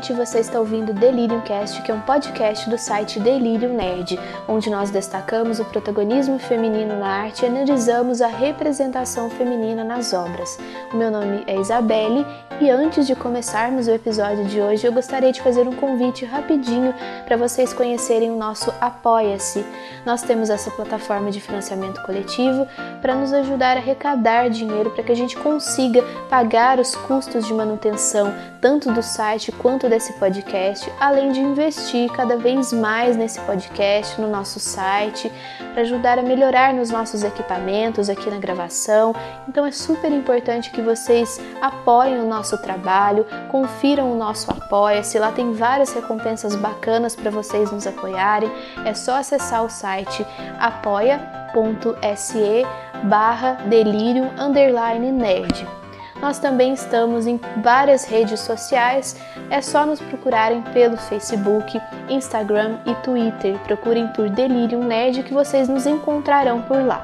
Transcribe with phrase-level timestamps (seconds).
[0.00, 4.18] ouvinte, você está ouvindo Delirium Cast, que é um podcast do site Delirium Nerd,
[4.48, 10.58] onde nós destacamos o protagonismo feminino na arte e analisamos a representação feminina nas obras.
[10.92, 12.24] O meu nome é Isabelle
[12.60, 16.94] e antes de começarmos o episódio de hoje, eu gostaria de fazer um convite rapidinho
[17.24, 19.64] para vocês conhecerem o nosso Apoia-se.
[20.04, 22.66] Nós temos essa plataforma de financiamento coletivo
[23.00, 27.54] para nos ajudar a arrecadar dinheiro para que a gente consiga pagar os custos de
[27.54, 28.30] manutenção
[28.60, 34.28] tanto do site quanto desse podcast, além de investir cada vez mais nesse podcast, no
[34.28, 35.32] nosso site,
[35.72, 39.14] para ajudar a melhorar nos nossos equipamentos aqui na gravação.
[39.48, 45.32] Então é super importante que vocês apoiem o nosso trabalho, confiram o nosso apoia-se, lá
[45.32, 48.50] tem várias recompensas bacanas para vocês nos apoiarem.
[48.84, 50.26] É só acessar o site
[50.58, 52.64] apoia.se
[53.04, 55.66] barra delírio underline nerd.
[56.20, 59.16] Nós também estamos em várias redes sociais,
[59.48, 61.80] é só nos procurarem pelo Facebook,
[62.10, 63.58] Instagram e Twitter.
[63.60, 67.02] Procurem por Delirium Nerd que vocês nos encontrarão por lá.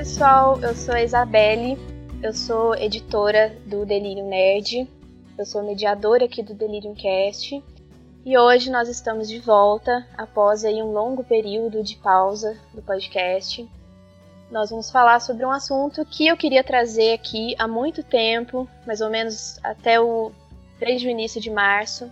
[0.00, 1.78] Pessoal, eu sou a Isabelle,
[2.22, 4.88] eu sou editora do Delirium Nerd,
[5.36, 7.62] eu sou mediadora aqui do Delirium Cast
[8.24, 13.68] e hoje nós estamos de volta após aí um longo período de pausa do podcast.
[14.50, 19.02] Nós vamos falar sobre um assunto que eu queria trazer aqui há muito tempo, mais
[19.02, 20.32] ou menos até o
[20.78, 22.10] desde o início de março,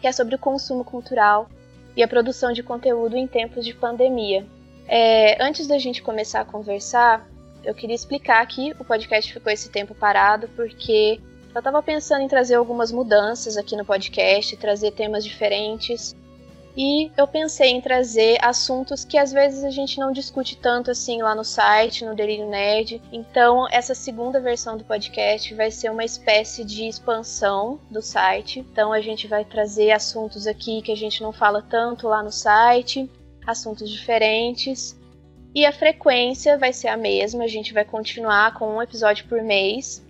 [0.00, 1.46] que é sobre o consumo cultural
[1.94, 4.46] e a produção de conteúdo em tempos de pandemia.
[4.94, 7.26] É, antes da gente começar a conversar,
[7.64, 11.18] eu queria explicar que o podcast ficou esse tempo parado porque
[11.54, 16.14] eu estava pensando em trazer algumas mudanças aqui no podcast, trazer temas diferentes.
[16.76, 21.22] E eu pensei em trazer assuntos que às vezes a gente não discute tanto assim
[21.22, 23.00] lá no site, no Delírio Nerd.
[23.10, 28.58] Então, essa segunda versão do podcast vai ser uma espécie de expansão do site.
[28.58, 32.30] Então, a gente vai trazer assuntos aqui que a gente não fala tanto lá no
[32.30, 33.10] site
[33.46, 34.98] assuntos diferentes.
[35.54, 39.42] E a frequência vai ser a mesma, a gente vai continuar com um episódio por
[39.42, 40.02] mês.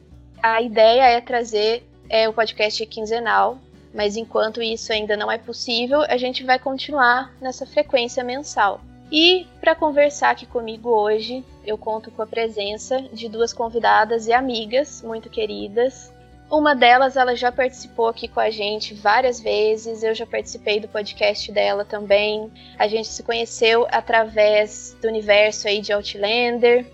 [0.43, 3.59] A ideia é trazer é, o podcast quinzenal,
[3.93, 8.81] mas enquanto isso ainda não é possível, a gente vai continuar nessa frequência mensal.
[9.11, 14.33] E para conversar aqui comigo hoje, eu conto com a presença de duas convidadas e
[14.33, 16.12] amigas muito queridas,
[16.53, 20.87] uma delas, ela já participou aqui com a gente várias vezes, eu já participei do
[20.87, 22.53] podcast dela também.
[22.79, 26.85] A gente se conheceu através do universo aí de Outlander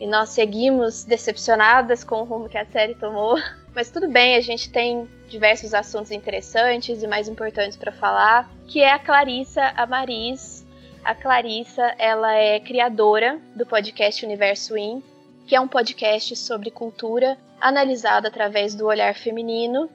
[0.00, 3.36] e nós seguimos decepcionadas com o rumo que a série tomou.
[3.74, 8.80] Mas tudo bem, a gente tem diversos assuntos interessantes e mais importantes para falar, que
[8.80, 10.66] é a Clarissa Amariz.
[11.04, 15.02] A Clarissa, ela é criadora do podcast Universo In,
[15.46, 19.88] que é um podcast sobre cultura analisado através do olhar feminino.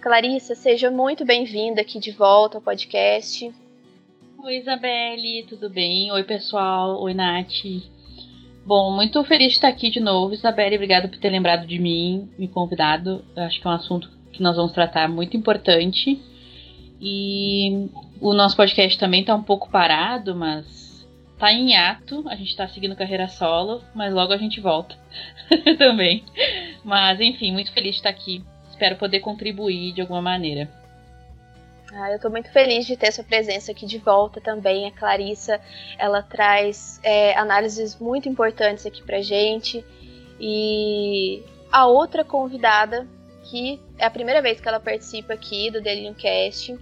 [0.00, 3.48] Clarissa, seja muito bem-vinda aqui de volta ao podcast.
[4.42, 6.10] Oi, Isabelle, tudo bem?
[6.10, 7.00] Oi, pessoal.
[7.00, 7.62] Oi, Nath.
[8.66, 10.74] Bom, muito feliz de estar aqui de novo, Isabelle.
[10.74, 13.24] Obrigada por ter lembrado de mim, me convidado.
[13.36, 16.20] Eu acho que é um assunto que nós vamos tratar muito importante.
[17.00, 17.88] E
[18.20, 21.06] o nosso podcast também está um pouco parado, mas
[21.38, 24.96] tá em ato, a gente tá seguindo carreira solo, mas logo a gente volta
[25.78, 26.24] também.
[26.84, 28.44] Mas enfim, muito feliz de estar aqui.
[28.70, 30.68] Espero poder contribuir de alguma maneira.
[31.94, 34.86] Ah, eu estou muito feliz de ter sua presença aqui de volta também.
[34.86, 35.60] A Clarissa,
[35.98, 39.84] ela traz é, análises muito importantes aqui pra gente.
[40.40, 43.06] E a outra convidada,
[43.44, 46.78] que é a primeira vez que ela participa aqui do Delirium Cast,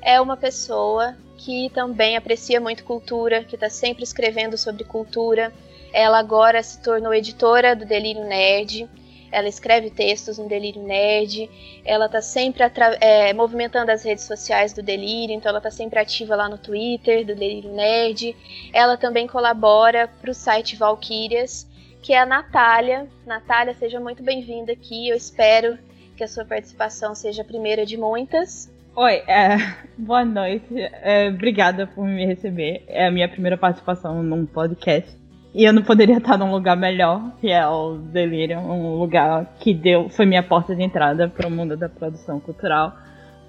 [0.00, 5.52] é uma pessoa que também aprecia muito cultura, que está sempre escrevendo sobre cultura.
[5.92, 8.88] Ela agora se tornou editora do Delírio Nerd.
[9.32, 11.48] Ela escreve textos no Delírio Nerd.
[11.84, 12.62] Ela está sempre
[13.00, 17.24] é, movimentando as redes sociais do Delírio, então ela está sempre ativa lá no Twitter
[17.24, 18.36] do Delírio Nerd.
[18.72, 21.66] Ela também colabora para o site Valkyrias,
[22.02, 23.06] que é a Natália.
[23.24, 25.08] Natália, seja muito bem-vinda aqui.
[25.08, 25.78] Eu espero
[26.16, 28.70] que a sua participação seja a primeira de muitas.
[28.96, 29.56] Oi, é,
[29.96, 30.66] boa noite.
[30.76, 32.84] É, obrigada por me receber.
[32.88, 35.19] É a minha primeira participação num podcast.
[35.52, 39.74] E eu não poderia estar num lugar melhor, que é o Delirium, um lugar que
[39.74, 42.94] deu, foi minha porta de entrada para o mundo da produção cultural.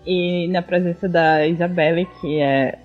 [0.06, 2.80] E na presença da Isabelle, que é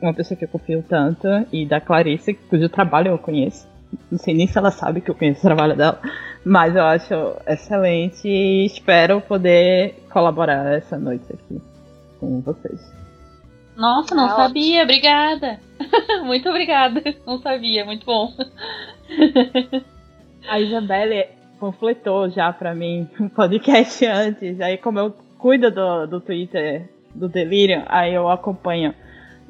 [0.00, 3.68] uma pessoa que eu confio tanto, e da Clarice, cujo trabalho eu conheço.
[4.08, 6.00] Não sei nem se ela sabe que eu conheço o trabalho dela,
[6.44, 7.14] mas eu acho
[7.48, 11.60] excelente e espero poder colaborar essa noite aqui
[12.20, 12.99] com vocês.
[13.80, 14.82] Nossa, não ah, sabia, ótimo.
[14.82, 15.60] obrigada.
[16.22, 17.02] muito obrigada.
[17.26, 18.30] Não sabia, muito bom.
[20.46, 21.28] A Isabelle
[21.58, 24.60] panfletou já pra mim um podcast antes.
[24.60, 28.94] Aí como eu cuido do, do Twitter do Delirium, aí eu acompanho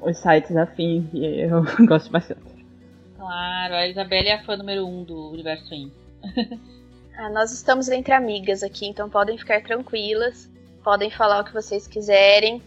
[0.00, 2.40] os sites afins e eu gosto bastante.
[3.16, 5.90] Claro, a Isabelle é a fã número um do Universo In.
[7.18, 10.48] ah, nós estamos entre amigas aqui, então podem ficar tranquilas,
[10.84, 12.62] podem falar o que vocês quiserem,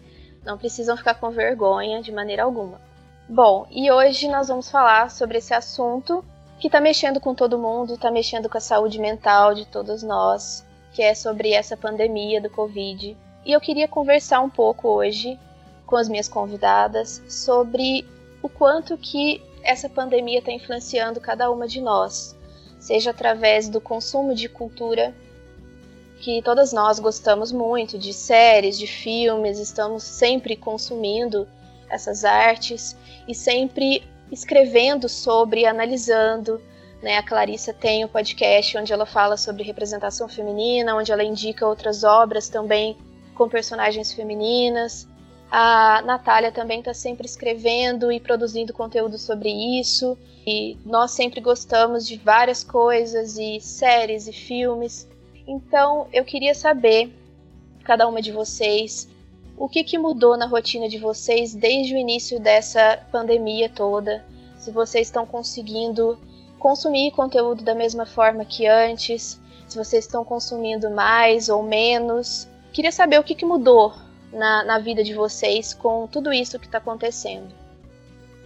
[0.45, 2.79] não precisam ficar com vergonha de maneira alguma.
[3.27, 6.23] Bom, e hoje nós vamos falar sobre esse assunto
[6.59, 10.65] que está mexendo com todo mundo, está mexendo com a saúde mental de todos nós,
[10.91, 13.17] que é sobre essa pandemia do Covid.
[13.45, 15.39] E eu queria conversar um pouco hoje
[15.85, 18.05] com as minhas convidadas sobre
[18.41, 22.37] o quanto que essa pandemia está influenciando cada uma de nós,
[22.79, 25.15] seja através do consumo de cultura,
[26.23, 31.45] que todas nós gostamos muito, de séries, de filmes, estamos sempre consumindo
[31.89, 32.95] essas artes
[33.27, 36.61] e sempre escrevendo sobre, analisando.
[37.01, 37.17] Né?
[37.17, 42.05] A Clarissa tem um podcast onde ela fala sobre representação feminina, onde ela indica outras
[42.05, 42.95] obras também
[43.35, 45.05] com personagens femininas.
[45.51, 50.17] A Natália também está sempre escrevendo e produzindo conteúdo sobre isso.
[50.47, 55.11] E nós sempre gostamos de várias coisas, e séries e filmes.
[55.47, 57.11] Então eu queria saber,
[57.83, 59.09] cada uma de vocês,
[59.57, 64.25] o que, que mudou na rotina de vocês desde o início dessa pandemia toda?
[64.57, 66.17] Se vocês estão conseguindo
[66.57, 72.47] consumir conteúdo da mesma forma que antes, se vocês estão consumindo mais ou menos.
[72.71, 73.93] Queria saber o que, que mudou
[74.31, 77.53] na, na vida de vocês com tudo isso que está acontecendo?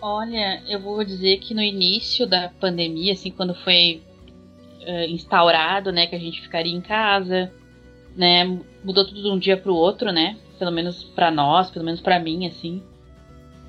[0.02, 4.02] Olha, eu vou dizer que no início da pandemia, assim, quando foi
[4.88, 7.52] uh, instaurado, né, que a gente ficaria em casa,
[8.16, 8.46] né,
[8.84, 12.02] mudou tudo de um dia para o outro, né, pelo menos para nós, pelo menos
[12.02, 12.82] para mim, assim.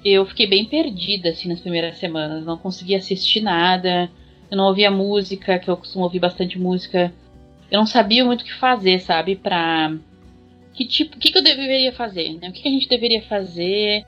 [0.05, 4.11] Eu fiquei bem perdida, assim, nas primeiras semanas, não conseguia assistir nada,
[4.51, 7.13] eu não ouvia música, que eu costumo ouvir bastante música,
[7.71, 9.93] eu não sabia muito o que fazer, sabe, pra
[10.79, 12.49] que tipo, o que, que eu deveria fazer, né?
[12.49, 14.07] O que, que a gente deveria fazer?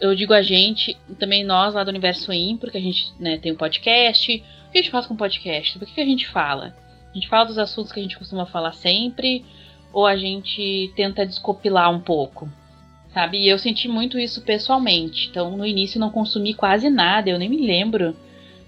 [0.00, 3.52] Eu digo a gente, também nós lá do Universo In, porque a gente né, tem
[3.52, 4.42] um podcast.
[4.76, 5.78] O que a gente faz com o podcast?
[5.78, 6.76] Por que, que a gente fala?
[7.10, 9.42] A gente fala dos assuntos que a gente costuma falar sempre,
[9.90, 12.46] ou a gente tenta descopilar um pouco?
[13.08, 13.38] Sabe?
[13.38, 15.28] E eu senti muito isso pessoalmente.
[15.30, 18.14] Então, no início, não consumi quase nada, eu nem me lembro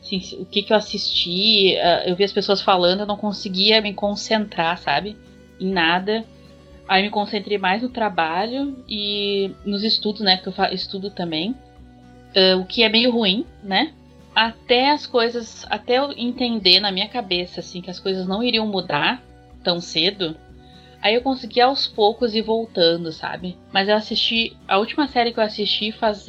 [0.01, 1.77] assim, o que, que eu assisti.
[1.77, 5.15] Ah, eu vi as pessoas falando, eu não conseguia me concentrar, sabe?
[5.61, 6.25] Em nada.
[6.89, 10.39] Aí me concentrei mais no trabalho e nos estudos, né?
[10.39, 11.51] Porque eu estudo também.
[12.35, 13.93] Uh, o que é meio ruim, né?
[14.35, 15.67] Até as coisas.
[15.69, 19.23] Até eu entender na minha cabeça, assim, que as coisas não iriam mudar
[19.63, 20.37] tão cedo.
[21.01, 23.57] Aí eu consegui aos poucos ir voltando, sabe?
[23.73, 24.57] Mas eu assisti.
[24.67, 26.27] A última série que eu assisti faz,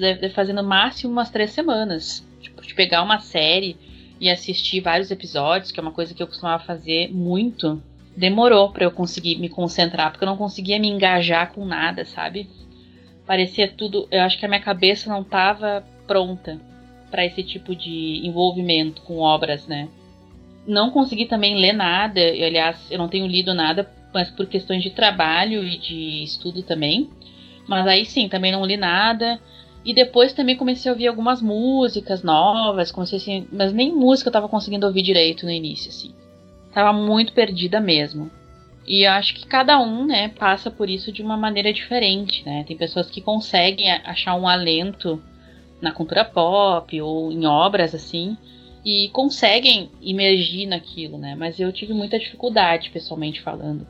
[0.54, 2.28] no máximo umas três semanas.
[2.42, 3.78] Tipo, de pegar uma série
[4.20, 7.82] e assistir vários episódios, que é uma coisa que eu costumava fazer muito
[8.16, 12.50] demorou para eu conseguir me concentrar, porque eu não conseguia me engajar com nada, sabe?
[13.26, 16.60] Parecia tudo, eu acho que a minha cabeça não estava pronta
[17.10, 19.90] para esse tipo de envolvimento com obras, né?
[20.68, 24.84] Não consegui também ler nada, eu, aliás, eu não tenho lido nada, mas por questões
[24.84, 27.10] de trabalho e de estudo também.
[27.68, 29.40] Mas aí sim, também não li nada.
[29.84, 34.34] E depois também comecei a ouvir algumas músicas novas, comecei assim, mas nem música eu
[34.34, 36.14] tava conseguindo ouvir direito no início, assim.
[36.74, 38.30] Tava muito perdida mesmo.
[38.86, 42.64] E eu acho que cada um, né, passa por isso de uma maneira diferente, né?
[42.68, 45.22] Tem pessoas que conseguem achar um alento
[45.82, 48.38] na cultura pop ou em obras assim
[48.84, 51.36] e conseguem imergir naquilo, né?
[51.38, 53.86] Mas eu tive muita dificuldade, pessoalmente falando.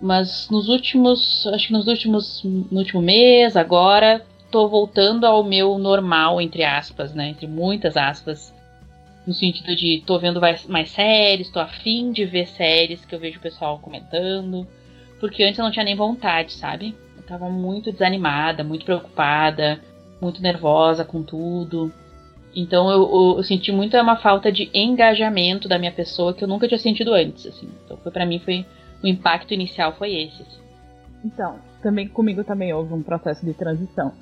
[0.00, 5.78] Mas nos últimos, acho que nos últimos, no último mês, agora, tô voltando ao meu
[5.78, 7.28] normal, entre aspas, né?
[7.28, 8.52] Entre muitas aspas,
[9.26, 13.38] no sentido de tô vendo mais, séries, tô afim de ver séries que eu vejo
[13.38, 14.66] o pessoal comentando.
[15.20, 16.94] Porque antes eu não tinha nem vontade, sabe?
[17.16, 19.80] Eu tava muito desanimada, muito preocupada,
[20.22, 21.92] muito nervosa com tudo.
[22.54, 26.48] Então eu, eu, eu senti muito uma falta de engajamento da minha pessoa que eu
[26.48, 27.68] nunca tinha sentido antes, assim.
[27.84, 28.64] Então foi para mim foi
[29.02, 30.42] o impacto inicial foi esse.
[30.42, 30.60] Assim.
[31.24, 34.12] Então, também comigo também houve um processo de transição.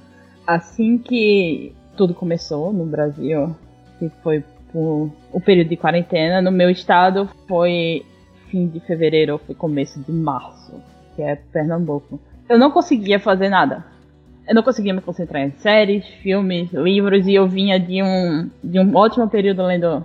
[0.47, 3.55] Assim que tudo começou no Brasil,
[3.99, 6.41] que foi tipo, o período de quarentena.
[6.41, 8.05] No meu estado foi
[8.51, 10.81] fim de fevereiro foi começo de março,
[11.15, 12.21] que é Pernambuco.
[12.49, 13.85] Eu não conseguia fazer nada.
[14.51, 18.81] Eu não conseguia me concentrar em séries, filmes, livros, e eu vinha de um, de
[18.81, 20.05] um ótimo período lendo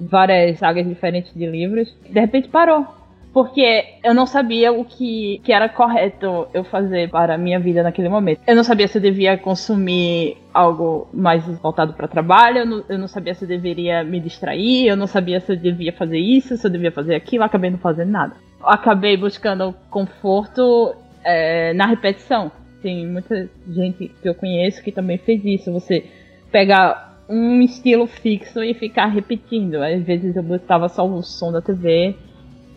[0.00, 1.96] várias sagas diferentes de livros.
[2.10, 2.84] De repente parou.
[3.32, 7.84] Porque eu não sabia o que, que era correto eu fazer para a minha vida
[7.84, 8.40] naquele momento.
[8.48, 12.98] Eu não sabia se eu devia consumir algo mais voltado para trabalho, eu não, eu
[12.98, 16.56] não, sabia se eu deveria me distrair, eu não sabia se eu devia fazer isso,
[16.56, 18.34] se eu devia fazer aquilo, acabei não fazendo nada.
[18.60, 22.50] Acabei buscando conforto é, na repetição.
[22.82, 25.72] Tem muita gente que eu conheço que também fez isso.
[25.72, 26.04] Você
[26.50, 29.76] pegar um estilo fixo e ficar repetindo.
[29.76, 32.16] Às vezes eu botava só o som da TV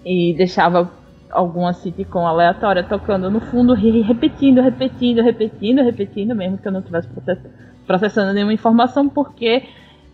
[0.06, 0.92] e deixava
[1.30, 7.08] alguma sitcom aleatória tocando no fundo, repetindo, repetindo, repetindo, repetindo, mesmo que eu não estivesse
[7.88, 9.64] processando nenhuma informação, porque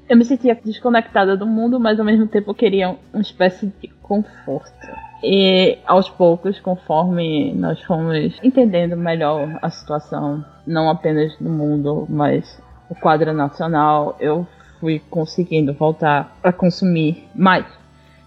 [0.07, 3.87] eu me sentia desconectada do mundo, mas ao mesmo tempo eu queria uma espécie de
[4.01, 5.06] conforto.
[5.23, 12.61] E aos poucos, conforme nós fomos entendendo melhor a situação, não apenas no mundo, mas
[12.89, 14.45] o quadro nacional, eu
[14.79, 17.65] fui conseguindo voltar a consumir mais.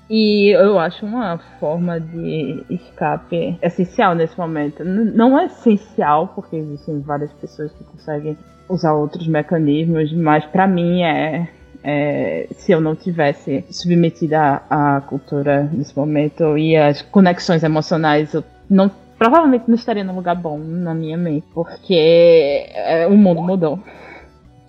[0.09, 4.85] E eu acho uma forma de escape essencial nesse momento.
[4.85, 8.37] Não é essencial, porque existem várias pessoas que conseguem
[8.69, 11.49] usar outros mecanismos, mas para mim é
[11.83, 18.45] é, se eu não tivesse submetida à, cultura nesse momento e às conexões emocionais, eu
[18.69, 23.79] não, provavelmente não estaria num lugar bom na minha mente, porque é, o mundo mudou.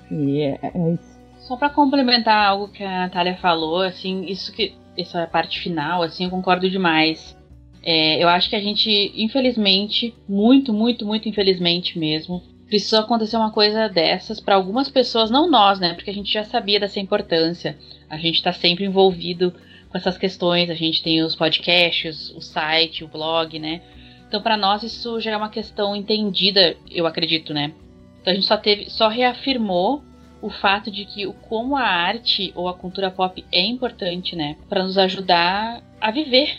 [0.09, 1.11] E é, é isso.
[1.39, 6.25] Só para complementar algo que a Natália falou, assim, isso que essa parte final, assim,
[6.25, 7.35] eu concordo demais.
[7.83, 12.41] É, eu acho que a gente, infelizmente, muito, muito, muito infelizmente mesmo,
[12.71, 15.93] precisou acontecer uma coisa dessas para algumas pessoas, não nós, né?
[15.93, 17.77] Porque a gente já sabia dessa importância.
[18.09, 19.53] A gente está sempre envolvido
[19.89, 20.69] com essas questões.
[20.69, 23.81] A gente tem os podcasts, o site, o blog, né?
[24.25, 27.73] Então, para nós isso já é uma questão entendida, eu acredito, né?
[28.21, 30.01] Então a gente só teve, só reafirmou
[30.41, 34.55] o fato de que o como a arte ou a cultura pop é importante, né,
[34.69, 36.57] para nos ajudar a viver.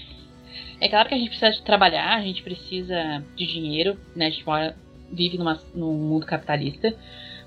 [0.78, 4.26] É claro que a gente precisa trabalhar, a gente precisa de dinheiro, né?
[4.26, 4.76] A gente mora
[5.12, 6.94] vive numa, num mundo capitalista,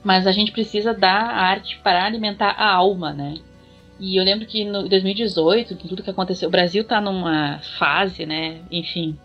[0.04, 3.36] mas a gente precisa da arte para alimentar a alma, né?
[4.00, 8.26] E eu lembro que no 2018, com tudo que aconteceu, o Brasil está numa fase,
[8.26, 9.18] né, enfim,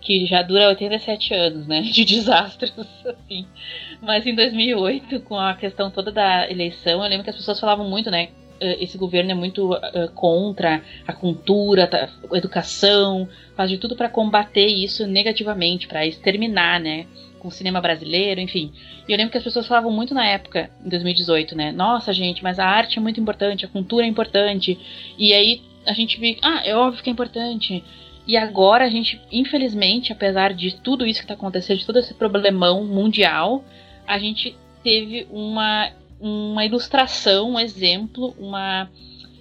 [0.00, 2.72] que já dura 87 anos, né, de desastres,
[3.06, 3.46] assim.
[4.02, 7.88] Mas em 2008, com a questão toda da eleição, eu lembro que as pessoas falavam
[7.88, 13.78] muito, né, esse governo é muito uh, contra a cultura, tá, a educação, faz de
[13.78, 17.06] tudo para combater isso negativamente, para exterminar, né,
[17.38, 18.72] com o cinema brasileiro, enfim.
[19.08, 21.72] E eu lembro que as pessoas falavam muito na época, em 2018, né?
[21.72, 24.78] Nossa, gente, mas a arte é muito importante, a cultura é importante.
[25.16, 27.82] E aí a gente vê, ah, é óbvio que é importante.
[28.26, 32.12] E agora a gente, infelizmente, apesar de tudo isso que está acontecendo, de todo esse
[32.12, 33.64] problemão mundial,
[34.06, 38.88] a gente teve uma, uma ilustração, um exemplo, uma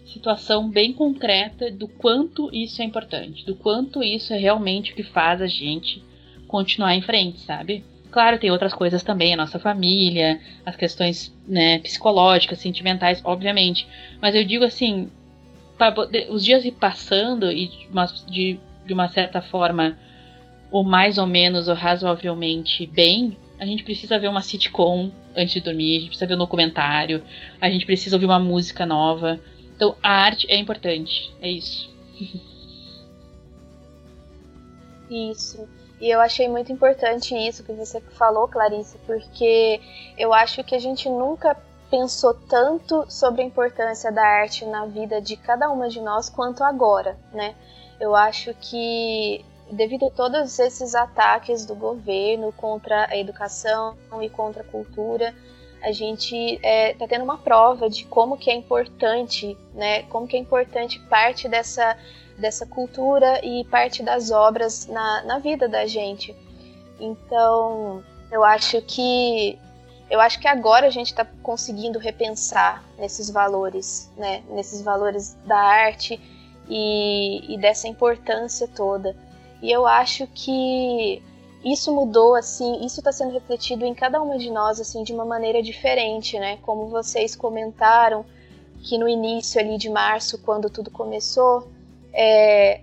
[0.06, 5.04] situação bem concreta do quanto isso é importante, do quanto isso é realmente o que
[5.04, 6.04] faz a gente
[6.48, 7.84] continuar em frente, sabe?
[8.10, 13.88] Claro, tem outras coisas também, a nossa família, as questões né, psicológicas, sentimentais, obviamente.
[14.22, 15.10] Mas eu digo assim,
[16.30, 19.98] os dias ir passando e de uma, de, de uma certa forma,
[20.72, 25.62] ou mais ou menos, ou razoavelmente bem, a gente precisa ver uma sitcom antes de
[25.62, 27.24] dormir, a gente precisa ver um documentário,
[27.60, 29.40] a gente precisa ouvir uma música nova.
[29.76, 31.90] Então a arte é importante, é isso.
[35.10, 35.68] Isso.
[36.00, 39.82] E eu achei muito importante isso que você falou, Clarice, porque
[40.18, 41.56] eu acho que a gente nunca
[41.90, 46.64] pensou tanto sobre a importância da arte na vida de cada uma de nós quanto
[46.64, 47.56] agora, né?
[48.00, 54.62] Eu acho que devido a todos esses ataques do governo contra a educação e contra
[54.62, 55.34] a cultura,
[55.82, 60.04] a gente está é, tá tendo uma prova de como que é importante, né?
[60.04, 61.98] Como que é importante parte dessa
[62.38, 66.36] dessa cultura e parte das obras na, na vida da gente.
[67.00, 69.58] Então, eu acho que
[70.10, 74.44] eu acho que agora a gente está conseguindo repensar nesses valores, né?
[74.50, 76.20] Nesses valores da arte
[76.70, 79.16] e, e dessa importância toda.
[79.62, 81.22] E eu acho que
[81.64, 85.26] isso mudou assim, isso está sendo refletido em cada uma de nós assim de uma
[85.26, 86.58] maneira diferente, né?
[86.62, 88.26] Como vocês comentaram
[88.84, 91.68] que no início ali de março, quando tudo começou,
[92.14, 92.82] é,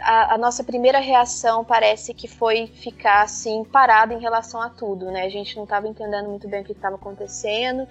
[0.00, 5.10] a, a, nossa primeira reação parece que foi ficar assim parada em relação a tudo,
[5.10, 5.24] né?
[5.24, 7.86] A gente não estava entendendo muito bem o que estava acontecendo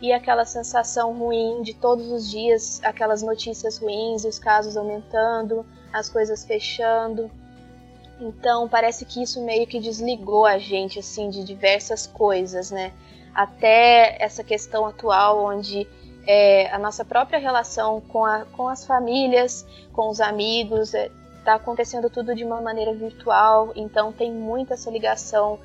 [0.00, 6.08] e aquela sensação ruim de todos os dias, aquelas notícias ruins, os casos aumentando, as
[6.08, 7.30] coisas fechando.
[8.22, 12.92] Então parece que isso meio que desligou a gente assim de diversas coisas, né?
[13.34, 15.88] Até essa questão atual onde
[16.24, 21.54] é, a nossa própria relação com, a, com as famílias, com os amigos, está é,
[21.54, 25.58] acontecendo tudo de uma maneira virtual, então tem muita essa ligação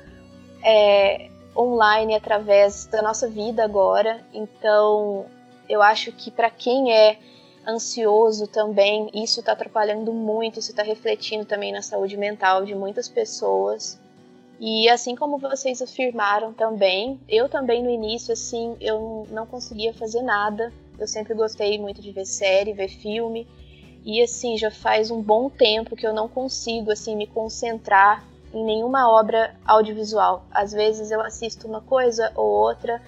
[0.64, 4.20] é, online através da nossa vida agora.
[4.34, 5.26] Então
[5.68, 7.18] eu acho que para quem é
[7.68, 13.08] ansioso também, isso está atrapalhando muito, isso está refletindo também na saúde mental de muitas
[13.08, 14.00] pessoas.
[14.58, 20.22] E assim como vocês afirmaram também, eu também no início, assim, eu não conseguia fazer
[20.22, 20.72] nada.
[20.98, 23.46] Eu sempre gostei muito de ver série, ver filme.
[24.04, 28.64] E assim, já faz um bom tempo que eu não consigo, assim, me concentrar em
[28.64, 30.44] nenhuma obra audiovisual.
[30.50, 33.00] Às vezes eu assisto uma coisa ou outra,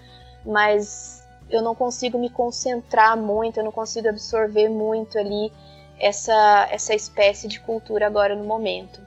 [0.44, 1.19] mas
[1.50, 5.52] eu não consigo me concentrar muito, eu não consigo absorver muito ali
[5.98, 9.00] essa, essa espécie de cultura agora no momento.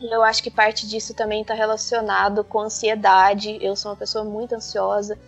[0.00, 3.58] Eu acho que parte disso também está relacionado com ansiedade.
[3.60, 5.18] Eu sou uma pessoa muito ansiosa,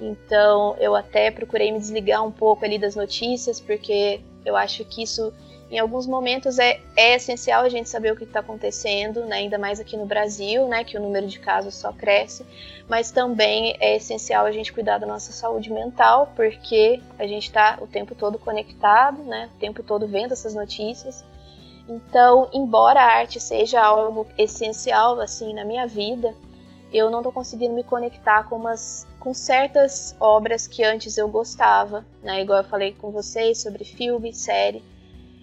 [0.00, 5.02] então eu até procurei me desligar um pouco ali das notícias, porque eu acho que
[5.02, 5.32] isso,
[5.70, 9.36] em alguns momentos, é, é essencial a gente saber o que está acontecendo, né?
[9.36, 10.82] ainda mais aqui no Brasil, né?
[10.82, 12.44] que o número de casos só cresce,
[12.88, 17.78] mas também é essencial a gente cuidar da nossa saúde mental, porque a gente está
[17.82, 19.50] o tempo todo conectado, né?
[19.54, 21.22] o tempo todo vendo essas notícias.
[21.86, 26.34] Então, embora a arte seja algo essencial assim na minha vida,
[26.90, 32.06] eu não estou conseguindo me conectar com umas com certas obras que antes eu gostava,
[32.22, 32.40] né?
[32.40, 34.82] Igual eu falei com vocês sobre filme, série.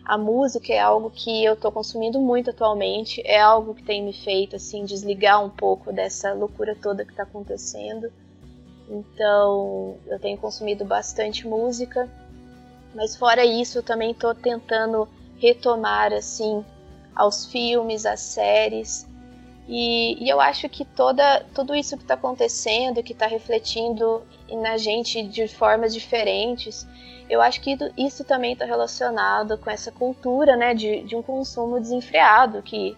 [0.05, 4.13] A música é algo que eu estou consumindo muito atualmente, é algo que tem me
[4.13, 8.11] feito assim desligar um pouco dessa loucura toda que está acontecendo.
[8.87, 12.07] Então, eu tenho consumido bastante música,
[12.93, 15.07] mas fora isso, eu também estou tentando
[15.39, 16.63] retomar assim
[17.15, 19.07] aos filmes, às séries.
[19.67, 24.77] E, e eu acho que toda, tudo isso que está acontecendo, que está refletindo na
[24.77, 26.87] gente de formas diferentes,
[27.27, 31.79] eu acho que isso também está relacionado com essa cultura né, de, de um consumo
[31.79, 32.95] desenfreado, que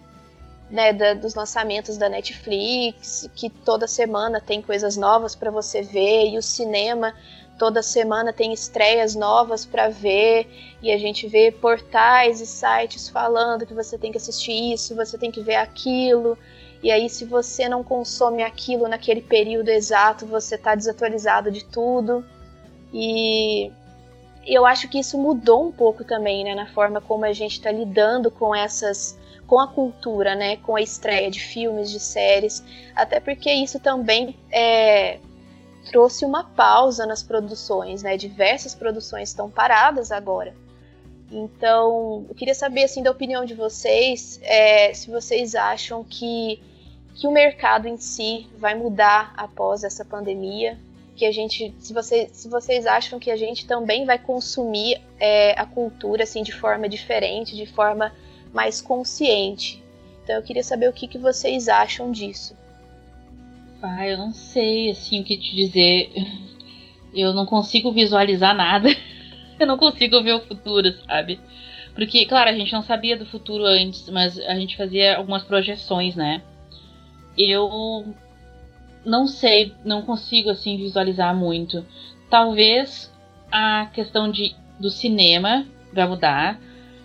[0.70, 6.28] né, da, dos lançamentos da Netflix, que toda semana tem coisas novas para você ver,
[6.28, 7.14] e o cinema
[7.58, 10.46] toda semana tem estreias novas para ver
[10.80, 15.18] e a gente vê portais e sites falando que você tem que assistir isso, você
[15.18, 16.38] tem que ver aquilo.
[16.80, 22.24] E aí, se você não consome aquilo naquele período exato, você está desatualizado de tudo.
[22.94, 23.72] E
[24.46, 27.72] eu acho que isso mudou um pouco também, né, na forma como a gente está
[27.72, 32.62] lidando com essas, com a cultura, né, com a estreia de filmes, de séries,
[32.94, 35.18] até porque isso também é,
[35.88, 38.16] trouxe uma pausa nas produções, né?
[38.16, 40.54] Diversas produções estão paradas agora.
[41.30, 46.60] Então, eu queria saber assim da opinião de vocês, é, se vocês acham que
[47.18, 50.78] que o mercado em si vai mudar após essa pandemia,
[51.16, 55.50] que a gente, se, você, se vocês acham que a gente também vai consumir é,
[55.60, 58.14] a cultura assim de forma diferente, de forma
[58.54, 59.82] mais consciente.
[60.22, 62.56] Então, eu queria saber o que, que vocês acham disso.
[63.80, 66.10] Ah, eu não sei, assim, o que te dizer.
[67.14, 68.88] Eu não consigo visualizar nada.
[69.58, 71.38] eu não consigo ver o futuro, sabe?
[71.94, 76.16] Porque, claro, a gente não sabia do futuro antes, mas a gente fazia algumas projeções,
[76.16, 76.42] né?
[77.36, 78.14] Eu
[79.04, 81.84] não sei, não consigo, assim, visualizar muito.
[82.28, 83.12] Talvez
[83.50, 86.60] a questão de, do cinema vai mudar.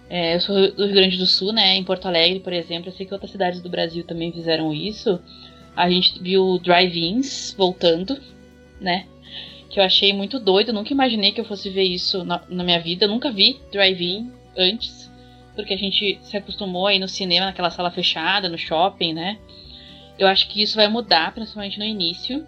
[0.09, 1.75] É, eu sou do Rio Grande do Sul, né?
[1.75, 2.89] Em Porto Alegre, por exemplo.
[2.89, 5.19] Eu sei que outras cidades do Brasil também fizeram isso.
[5.75, 8.19] A gente viu drive-ins voltando,
[8.79, 9.07] né?
[9.69, 10.71] Que eu achei muito doido.
[10.71, 13.07] Nunca imaginei que eu fosse ver isso na, na minha vida.
[13.07, 15.11] Nunca vi drive-in antes.
[15.55, 19.37] Porque a gente se acostumou a ir no cinema, naquela sala fechada, no shopping, né?
[20.17, 22.45] Eu acho que isso vai mudar, principalmente no início.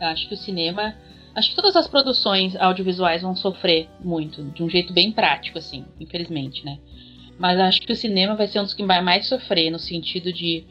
[0.00, 0.94] Eu acho que o cinema.
[1.34, 5.84] Acho que todas as produções audiovisuais vão sofrer muito, de um jeito bem prático, assim,
[6.00, 6.78] infelizmente, né?
[7.38, 10.32] Mas acho que o cinema vai ser um dos que vai mais sofrer, no sentido
[10.32, 10.64] de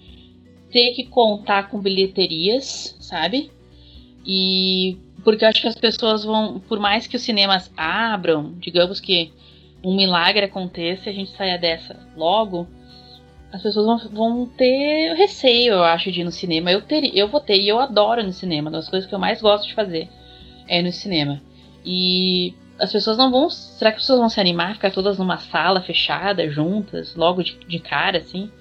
[0.75, 3.49] ter que contar com bilheterias, sabe?
[4.27, 8.99] E porque eu acho que as pessoas vão, por mais que os cinemas abram, digamos
[8.99, 9.31] que
[9.81, 12.67] um milagre aconteça e a gente saia dessa logo,
[13.53, 16.69] as pessoas vão, vão, ter receio, eu acho, de ir no cinema.
[16.69, 18.69] Eu, ter, eu vou ter, e eu adoro no cinema.
[18.69, 20.09] Uma das coisas que eu mais gosto de fazer
[20.67, 21.41] é ir no cinema.
[21.85, 23.49] E as pessoas não vão.
[23.49, 27.57] Será que as pessoas vão se animar, ficar todas numa sala fechada, juntas, logo de,
[27.65, 28.51] de cara, assim?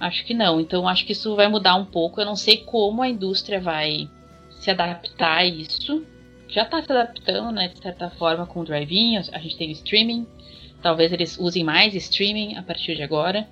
[0.00, 0.58] Acho que não.
[0.58, 2.20] Então acho que isso vai mudar um pouco.
[2.20, 4.08] Eu não sei como a indústria vai
[4.52, 6.04] se adaptar a isso.
[6.48, 9.18] Já está se adaptando, né, de certa forma, com o drive-in.
[9.18, 10.26] A gente tem o streaming.
[10.82, 13.46] Talvez eles usem mais streaming a partir de agora.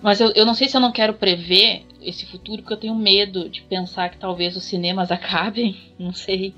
[0.00, 2.94] Mas eu, eu não sei se eu não quero prever esse futuro, porque eu tenho
[2.94, 6.54] medo de pensar que talvez os cinemas acabem, não sei.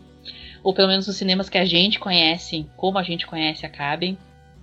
[0.62, 4.18] Ou pelo menos os cinemas que a gente conhece, como a gente conhece, acabem.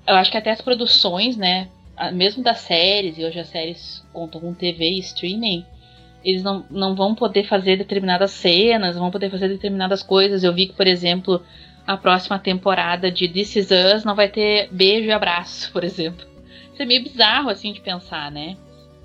[0.06, 1.70] Eu acho que até as produções, né?
[2.14, 5.66] Mesmo das séries, e hoje as séries contam com TV e streaming,
[6.24, 10.44] eles não, não vão poder fazer determinadas cenas, vão poder fazer determinadas coisas.
[10.44, 11.42] Eu vi que, por exemplo,
[11.88, 16.28] a próxima temporada de This Is Us não vai ter beijo e abraço, por exemplo.
[16.74, 18.58] Isso é meio bizarro, assim, de pensar, né?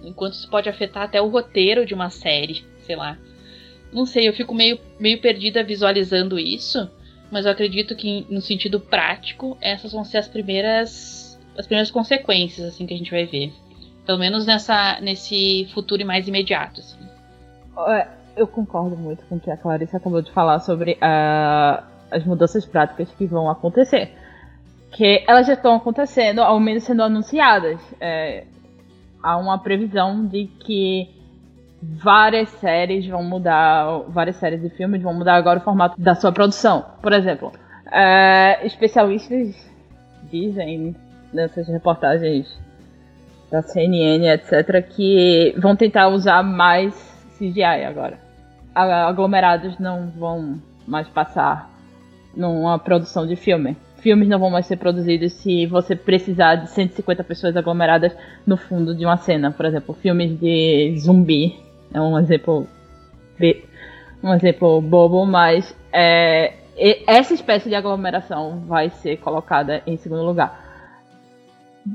[0.03, 3.17] Enquanto isso pode afetar até o roteiro de uma série, sei lá.
[3.93, 6.91] Não sei, eu fico meio, meio perdida visualizando isso,
[7.31, 11.22] mas eu acredito que no sentido prático, essas vão ser as primeiras
[11.57, 13.53] as primeiras consequências assim que a gente vai ver.
[14.05, 16.99] Pelo menos nessa nesse futuro mais imediato, assim.
[17.89, 22.25] É, eu concordo muito com o que a Clarice acabou de falar sobre uh, as
[22.25, 24.13] mudanças práticas que vão acontecer.
[24.91, 27.81] Que elas já estão acontecendo, ao menos sendo anunciadas.
[28.01, 28.45] É,
[29.23, 31.09] há uma previsão de que
[31.83, 36.31] várias séries vão mudar, várias séries e filmes vão mudar agora o formato da sua
[36.31, 36.85] produção.
[37.01, 37.53] Por exemplo,
[37.91, 39.55] é, especialistas
[40.31, 40.95] dizem
[41.33, 42.59] nessas reportagens
[43.51, 46.95] da CNN, etc., que vão tentar usar mais
[47.39, 48.19] CGI agora.
[48.75, 51.71] Aglomerados não vão mais passar
[52.35, 57.23] numa produção de filme filmes não vão mais ser produzidos se você precisar de 150
[57.23, 58.13] pessoas aglomeradas
[58.45, 59.53] no fundo de uma cena.
[59.53, 61.57] Por exemplo, filmes de zumbi
[61.95, 62.67] é um exemplo
[64.23, 66.53] um exemplo bobo, mas é,
[67.07, 70.62] essa espécie de aglomeração vai ser colocada em segundo lugar.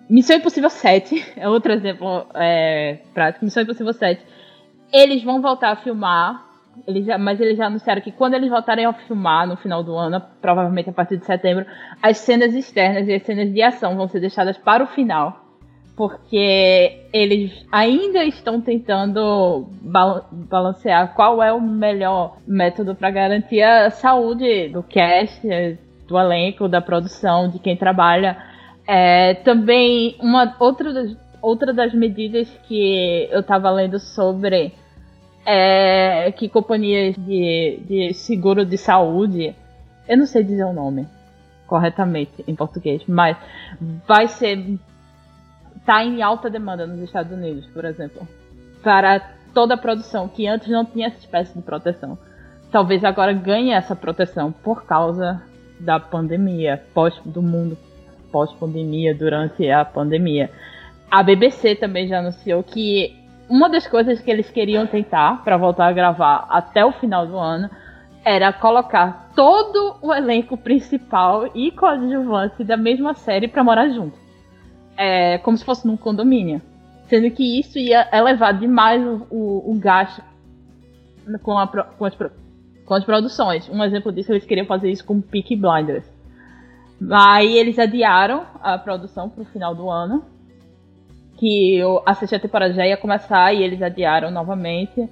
[0.09, 3.45] Missão Impossível 7 é outro exemplo é, prático.
[3.45, 4.25] Missão Impossível 7.
[4.91, 6.47] Eles vão voltar a filmar
[6.85, 9.95] eles já, mas eles já anunciaram que quando eles voltarem a filmar no final do
[9.95, 11.65] ano, provavelmente a partir de setembro,
[12.03, 15.45] as cenas externas e as cenas de ação vão ser deixadas para o final.
[15.95, 24.69] Porque eles ainda estão tentando balancear qual é o melhor método para garantir a saúde
[24.69, 25.41] do cast,
[26.07, 28.37] do elenco, da produção, de quem trabalha.
[28.87, 34.73] É, também, uma outra das, outra das medidas que eu estava lendo sobre
[35.45, 39.53] é, que companhias de, de seguro de saúde,
[40.07, 41.05] eu não sei dizer o nome
[41.67, 43.35] corretamente em português, mas
[44.07, 44.79] vai ser
[45.85, 48.27] tá em alta demanda nos Estados Unidos, por exemplo,
[48.81, 49.19] para
[49.53, 52.17] toda a produção que antes não tinha essa espécie de proteção.
[52.71, 55.41] Talvez agora ganhe essa proteção por causa
[55.79, 57.77] da pandemia, pós do mundo
[58.31, 60.49] pós-pandemia, durante a pandemia.
[61.09, 63.15] A BBC também já anunciou que
[63.49, 67.37] uma das coisas que eles queriam tentar para voltar a gravar até o final do
[67.37, 67.69] ano
[68.23, 74.17] era colocar todo o elenco principal e coadjuvante da mesma série para morar junto.
[74.97, 76.61] É, como se fosse num condomínio.
[77.05, 80.21] Sendo que isso ia elevar demais o, o, o gasto
[81.41, 82.15] com, a, com, as,
[82.85, 83.69] com as produções.
[83.69, 86.16] Um exemplo disso, eles queriam fazer isso com Peaky Blinders.
[87.11, 90.23] Aí eles adiaram a produção para o final do ano
[91.37, 95.07] que a sexta temporada já ia começar e eles adiaram novamente.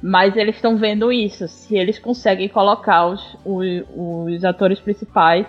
[0.00, 5.44] Mas eles estão vendo isso, se eles conseguem colocar os, os, os, atores principais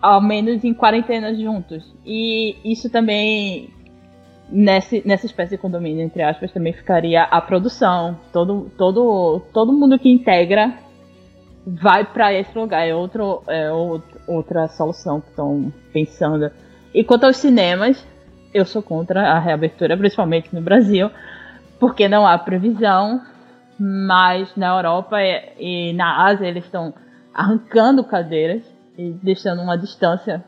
[0.00, 1.84] ao menos em quarentena juntos.
[2.06, 3.70] E isso também,
[4.48, 8.16] nessa espécie de condomínio, entre aspas, também ficaria a produção.
[8.32, 10.78] Todo, todo, todo mundo que integra
[11.66, 12.86] vai para esse lugar.
[12.86, 13.72] É, outro, é
[14.26, 16.50] outra solução que estão pensando.
[16.94, 18.06] E quanto aos cinemas,
[18.52, 21.10] eu sou contra a reabertura, principalmente no Brasil,
[21.80, 23.22] porque não há previsão,
[23.78, 25.16] mas na Europa
[25.58, 26.92] e, na Ásia eles estão
[27.34, 28.62] arrancando cadeiras
[28.96, 30.44] e deixando uma distância.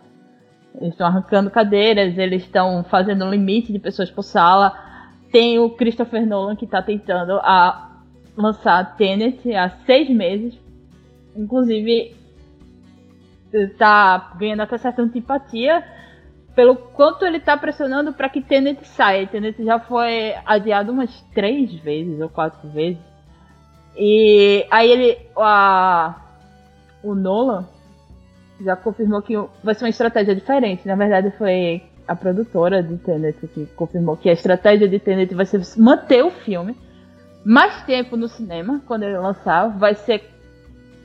[0.74, 4.72] Eles estão arrancando cadeiras, eles estão fazendo um limite de pessoas por sala.
[5.32, 8.00] Tem o Christopher Nolan que está tentando a
[8.36, 10.58] lançar Tenet há seis meses.
[11.36, 12.14] Inclusive,
[13.56, 15.84] está ganhando até certa antipatia
[16.54, 19.26] pelo quanto ele tá pressionando para que Tenet saia.
[19.26, 23.02] Tenet já foi adiado umas três vezes ou quatro vezes.
[23.96, 25.18] E aí ele.
[25.36, 26.20] A,
[27.02, 27.66] o Nolan
[28.60, 30.86] já confirmou que vai ser uma estratégia diferente.
[30.86, 35.46] Na verdade, foi a produtora de Tenet que confirmou que a estratégia de Tenet vai
[35.46, 36.76] ser manter o filme
[37.44, 39.68] mais tempo no cinema quando ele lançar.
[39.76, 40.22] Vai ser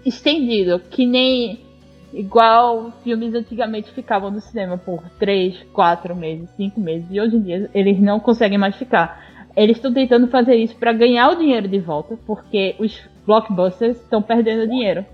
[0.05, 1.68] estendido, que nem
[2.13, 7.41] Igual filmes antigamente ficavam no cinema por 3, 4 meses, 5 meses, e hoje em
[7.41, 9.23] dia eles não conseguem mais ficar.
[9.55, 14.21] Eles estão tentando fazer isso para ganhar o dinheiro de volta, porque os blockbusters estão
[14.21, 15.05] perdendo dinheiro.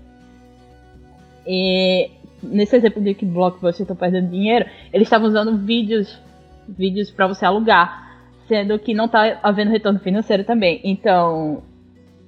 [1.46, 2.10] E
[2.42, 6.18] nesse exemplo de que blockbusters estão perdendo dinheiro, eles estavam usando vídeos,
[6.66, 8.06] vídeos para você alugar,
[8.48, 10.80] sendo que não está havendo retorno financeiro também.
[10.82, 11.62] Então,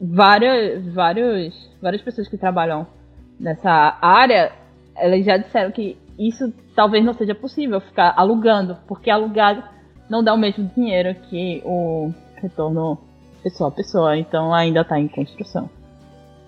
[0.01, 2.87] várias, vários, várias pessoas que trabalham
[3.39, 4.53] nessa área,
[4.99, 9.73] elas já disseram que isso talvez não seja possível ficar alugando, porque alugar
[10.09, 12.99] não dá o mesmo dinheiro que o retorno
[13.43, 15.71] pessoa a pessoa, então ainda está em construção.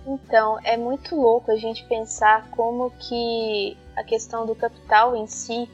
[0.06, 5.68] Então, é muito louco a gente pensar como que a questão do capital em si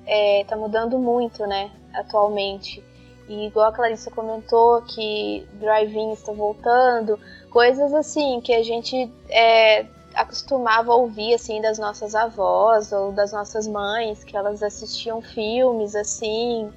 [0.00, 2.82] está é, tá mudando muito, né, atualmente.
[3.28, 7.18] E igual a Clarissa comentou que drive-in está voltando,
[7.50, 9.84] coisas assim que a gente é,
[10.16, 16.72] acostumava ouvir assim das nossas avós ou das nossas mães, que elas assistiam filmes assim,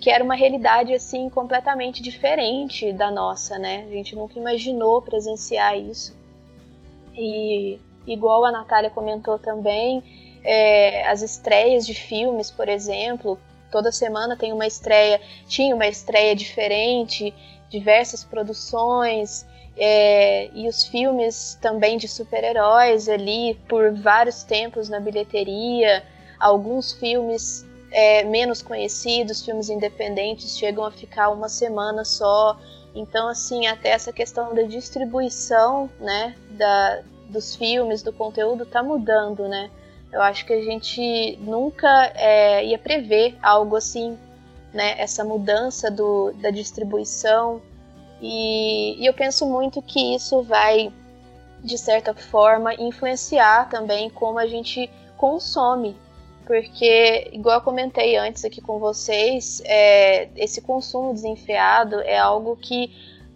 [0.00, 3.84] que era uma realidade assim completamente diferente da nossa, né?
[3.86, 6.18] A gente nunca imaginou presenciar isso.
[7.14, 10.02] E igual a Natália comentou também,
[10.42, 13.38] é, as estreias de filmes, por exemplo,
[13.70, 17.34] toda semana tem uma estreia, tinha uma estreia diferente,
[17.68, 19.46] diversas produções,
[19.82, 26.04] é, e os filmes também de super-heróis ali por vários tempos na bilheteria,
[26.38, 32.60] alguns filmes é, menos conhecidos, filmes independentes, chegam a ficar uma semana só.
[32.94, 39.48] Então, assim, até essa questão da distribuição, né, da, dos filmes, do conteúdo, tá mudando,
[39.48, 39.70] né?
[40.12, 44.18] Eu acho que a gente nunca é, ia prever algo assim,
[44.74, 44.94] né?
[44.98, 47.62] Essa mudança do, da distribuição.
[48.20, 50.92] E, e eu penso muito que isso vai,
[51.62, 55.96] de certa forma, influenciar também como a gente consome
[56.50, 62.90] porque, igual eu comentei antes aqui com vocês, é, esse consumo desenfreado é algo que,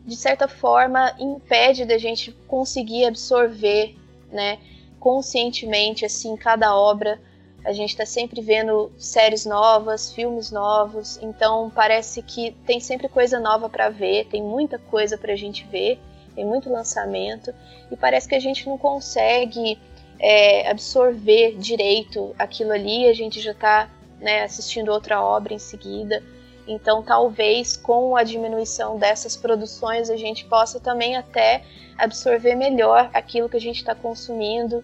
[0.04, 3.94] de certa forma, impede da gente conseguir absorver,
[4.32, 4.58] né,
[4.98, 7.20] conscientemente, assim, cada obra.
[7.64, 13.40] A gente está sempre vendo séries novas, filmes novos, então parece que tem sempre coisa
[13.40, 15.98] nova para ver, tem muita coisa para a gente ver,
[16.35, 17.55] tem muito lançamento,
[17.90, 19.79] e parece que a gente não consegue
[20.18, 23.88] é, absorver direito aquilo ali, a gente já está
[24.20, 26.22] né, assistindo outra obra em seguida.
[26.66, 31.62] Então, talvez com a diminuição dessas produções a gente possa também até
[31.96, 34.83] absorver melhor aquilo que a gente está consumindo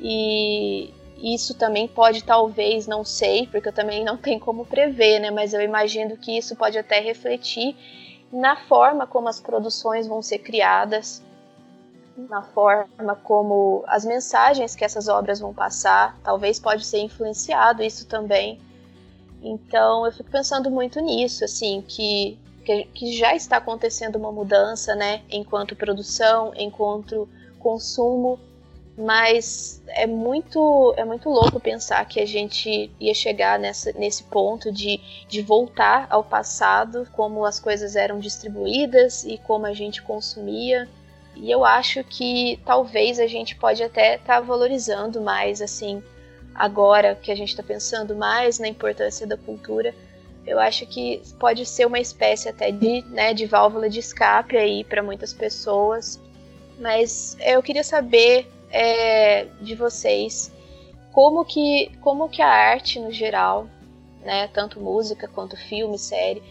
[0.00, 5.30] e isso também pode, talvez, não sei, porque eu também não tenho como prever, né?
[5.30, 7.76] Mas eu imagino que isso pode até refletir
[8.32, 11.22] na forma como as produções vão ser criadas,
[12.16, 18.06] na forma como as mensagens que essas obras vão passar, talvez pode ser influenciado isso
[18.06, 18.60] também.
[19.42, 24.94] Então eu fico pensando muito nisso, assim, que, que, que já está acontecendo uma mudança,
[24.94, 27.28] né, enquanto produção, enquanto
[27.58, 28.38] consumo,
[29.00, 34.70] mas é muito é muito louco pensar que a gente ia chegar nessa, nesse ponto
[34.70, 40.88] de, de voltar ao passado, como as coisas eram distribuídas e como a gente consumia
[41.36, 46.02] e eu acho que talvez a gente pode até estar tá valorizando mais, assim,
[46.54, 49.94] agora que a gente está pensando mais na importância da cultura.
[50.46, 54.84] Eu acho que pode ser uma espécie até de, né, de válvula de escape aí
[54.84, 56.20] para muitas pessoas.
[56.78, 60.52] Mas eu queria saber é, de vocês
[61.12, 63.66] como que, como que a arte no geral,
[64.22, 66.42] né, tanto música quanto filme, série,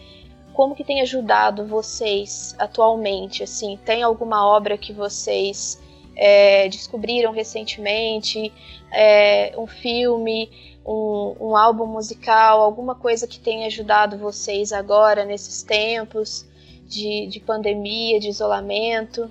[0.52, 3.42] como que tem ajudado vocês atualmente?
[3.42, 5.80] Assim, tem alguma obra que vocês
[6.14, 8.52] é, descobriram recentemente?
[8.92, 10.50] É, um filme,
[10.84, 16.46] um, um, álbum musical, alguma coisa que tenha ajudado vocês agora nesses tempos
[16.86, 19.30] de, de pandemia, de isolamento?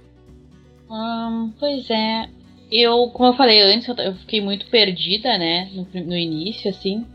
[0.90, 2.30] Hum, pois é,
[2.72, 7.06] eu, como eu falei antes, eu fiquei muito perdida, né, no, no início, assim,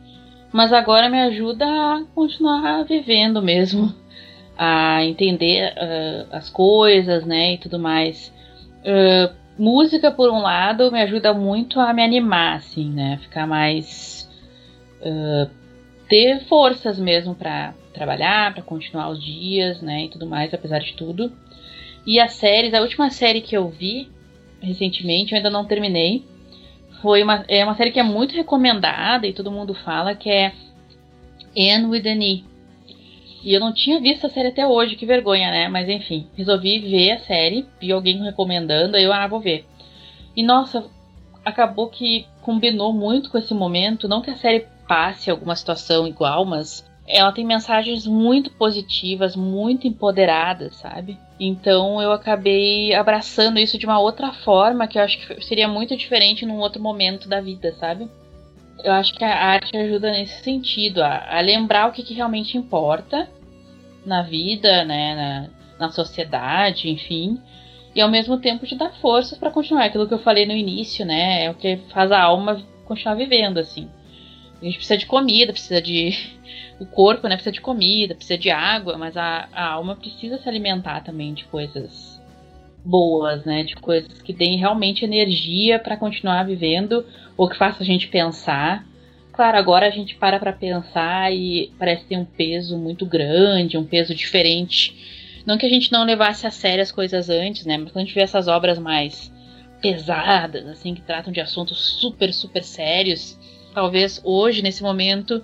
[0.52, 3.94] mas agora me ajuda a continuar vivendo mesmo
[4.56, 8.32] a entender uh, as coisas, né, e tudo mais.
[8.80, 14.28] Uh, música, por um lado, me ajuda muito a me animar, assim, né, ficar mais
[15.00, 15.50] uh,
[16.08, 20.94] ter forças mesmo para trabalhar, para continuar os dias, né, e tudo mais, apesar de
[20.94, 21.32] tudo.
[22.06, 24.08] E as séries, a última série que eu vi
[24.64, 26.24] recentemente, eu ainda não terminei,
[27.03, 30.53] foi uma, é uma série que é muito recomendada e todo mundo fala que é
[31.57, 32.55] Anne with an E
[33.44, 35.68] e eu não tinha visto a série até hoje, que vergonha, né?
[35.68, 39.66] Mas enfim, resolvi ver a série, vi alguém recomendando, aí eu, ah, vou ver.
[40.35, 40.87] E nossa,
[41.44, 44.09] acabou que combinou muito com esse momento.
[44.09, 49.87] Não que a série passe alguma situação igual, mas ela tem mensagens muito positivas, muito
[49.87, 51.18] empoderadas, sabe?
[51.38, 55.97] Então eu acabei abraçando isso de uma outra forma que eu acho que seria muito
[55.97, 58.09] diferente num outro momento da vida, sabe?
[58.83, 62.57] eu acho que a arte ajuda nesse sentido, a, a lembrar o que, que, realmente
[62.59, 63.29] importa
[64.05, 67.40] na vida, né, na, na sociedade, enfim,
[67.94, 69.85] e ao mesmo tempo te dar forças para continuar.
[69.85, 73.59] Aquilo que eu falei no início, né, é o que faz a alma continuar vivendo,
[73.59, 73.88] assim.
[74.60, 76.34] A gente precisa de comida, precisa de.
[76.76, 80.48] O corpo, né, precisa de comida, precisa de água, mas a, a alma precisa se
[80.48, 82.20] alimentar também de coisas
[82.84, 83.62] boas, né?
[83.62, 88.84] De coisas que deem realmente energia para continuar vivendo ou que faça a gente pensar.
[89.32, 93.84] Claro, agora a gente para para pensar e parece ter um peso muito grande, um
[93.84, 95.42] peso diferente.
[95.46, 97.76] Não que a gente não levasse a sério as coisas antes, né?
[97.76, 99.32] Mas quando a gente vê essas obras mais
[99.80, 103.38] pesadas, assim, que tratam de assuntos super, super sérios,
[103.74, 105.42] talvez hoje, nesse momento,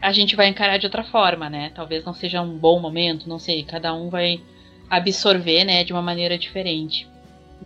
[0.00, 1.72] a gente vai encarar de outra forma, né?
[1.74, 4.40] Talvez não seja um bom momento, não sei, cada um vai
[4.88, 7.08] absorver, né, de uma maneira diferente.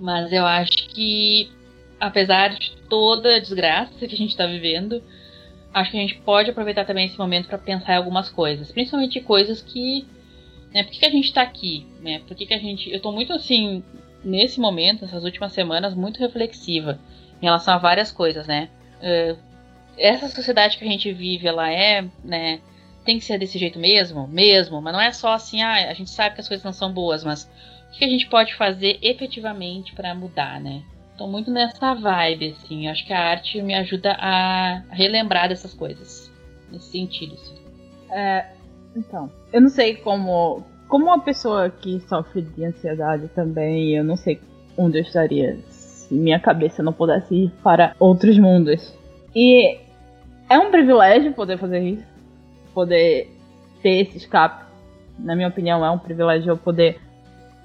[0.01, 1.51] Mas eu acho que,
[1.99, 5.03] apesar de toda a desgraça que a gente está vivendo,
[5.75, 9.21] acho que a gente pode aproveitar também esse momento para pensar em algumas coisas, principalmente
[9.21, 10.07] coisas que,
[10.73, 12.21] né, por que, que a gente está aqui, né?
[12.27, 13.83] Por que, que a gente, eu estou muito assim
[14.25, 16.99] nesse momento, essas últimas semanas, muito reflexiva
[17.40, 18.68] em relação a várias coisas, né?
[19.01, 19.48] Uh,
[19.99, 22.61] essa sociedade que a gente vive, ela é, né,
[23.05, 26.11] tem que ser desse jeito mesmo, mesmo, mas não é só assim, ah, a gente
[26.11, 27.51] sabe que as coisas não são boas, mas
[27.91, 30.83] o que a gente pode fazer efetivamente para mudar, né?
[31.17, 32.87] Tô muito nessa vibe, assim.
[32.87, 36.31] Acho que a arte me ajuda a relembrar dessas coisas.
[36.71, 37.57] Nesse sentido, assim.
[38.13, 38.47] É,
[38.95, 40.63] então, eu não sei como.
[40.87, 44.41] Como uma pessoa que sofre de ansiedade também, eu não sei
[44.77, 48.95] onde eu estaria se minha cabeça não pudesse ir para outros mundos.
[49.35, 49.79] E
[50.49, 52.05] é um privilégio poder fazer isso.
[52.75, 53.31] Poder
[53.83, 54.65] ter esse escape.
[55.19, 57.01] Na minha opinião, é um privilégio eu poder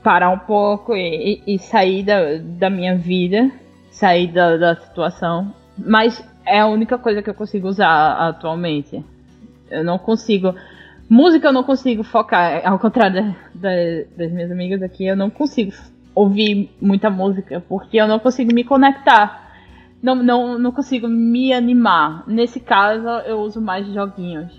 [0.04, 3.50] parar um pouco e, e, sair da, da minha vida,
[3.89, 5.54] sair da, da situação.
[5.78, 9.04] Mas é a única coisa que eu consigo usar atualmente.
[9.69, 10.54] Eu não consigo.
[11.10, 13.69] Música eu não consigo focar, ao contrário da,
[14.17, 15.72] das minhas amigas aqui, eu não consigo
[16.15, 19.42] ouvir muita música, porque eu não consigo me conectar.
[20.04, 22.28] Não, não, não consigo me animar.
[22.28, 24.52] Nesse caso, eu uso mais joguinhos.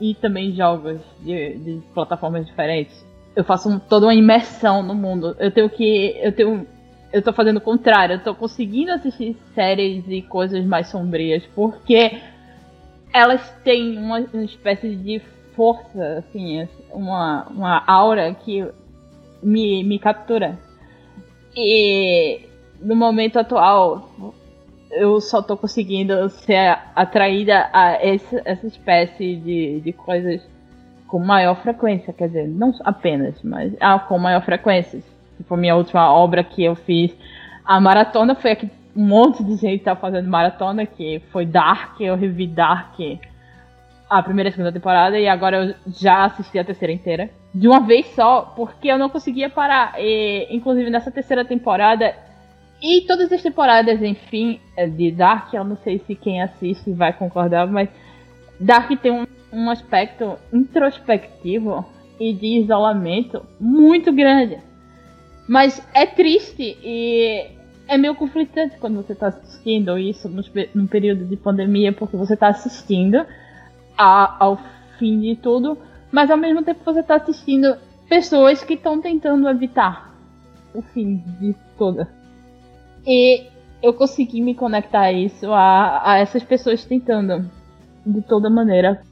[0.00, 5.36] E também jogos de, de plataformas diferentes eu faço um, toda uma imersão no mundo.
[5.38, 6.16] Eu tenho que.
[6.20, 6.66] Eu tenho.
[7.12, 12.18] Eu tô fazendo o contrário, eu tô conseguindo assistir séries e coisas mais sombrias, porque
[13.12, 15.20] elas têm uma, uma espécie de
[15.54, 18.66] força, assim, uma, uma aura que
[19.42, 20.58] me, me captura.
[21.54, 22.46] E
[22.80, 24.08] no momento atual,
[24.92, 30.46] eu só tô conseguindo ser atraída a essa, essa espécie de, de coisas
[31.06, 35.02] com maior frequência, quer dizer, não apenas, mas ah, com maior frequência.
[35.36, 37.14] Tipo, a minha última obra que eu fiz,
[37.64, 42.14] a maratona foi aqui um monte de gente tá fazendo maratona, que foi Dark, eu
[42.14, 42.98] revi Dark
[44.08, 47.30] a primeira e segunda temporada, e agora eu já assisti a terceira inteira.
[47.54, 49.94] De uma vez só, porque eu não conseguia parar.
[49.98, 52.14] E, inclusive nessa terceira temporada,
[52.82, 54.60] e todas as temporadas, enfim,
[54.96, 57.88] de Dark, eu não sei se quem assiste vai concordar, mas
[58.58, 61.84] Dark tem um um aspecto introspectivo
[62.18, 64.58] e de isolamento muito grande.
[65.46, 67.50] Mas é triste e
[67.86, 70.30] é meio conflitante quando você está assistindo isso
[70.74, 73.26] num período de pandemia, porque você está assistindo
[73.98, 74.58] a, ao
[74.98, 75.76] fim de tudo,
[76.10, 77.76] mas ao mesmo tempo você está assistindo
[78.08, 80.14] pessoas que estão tentando evitar
[80.72, 82.06] o fim de tudo.
[83.06, 83.46] E
[83.82, 87.50] eu consegui me conectar a isso, a, a essas pessoas tentando
[88.06, 89.02] de toda maneira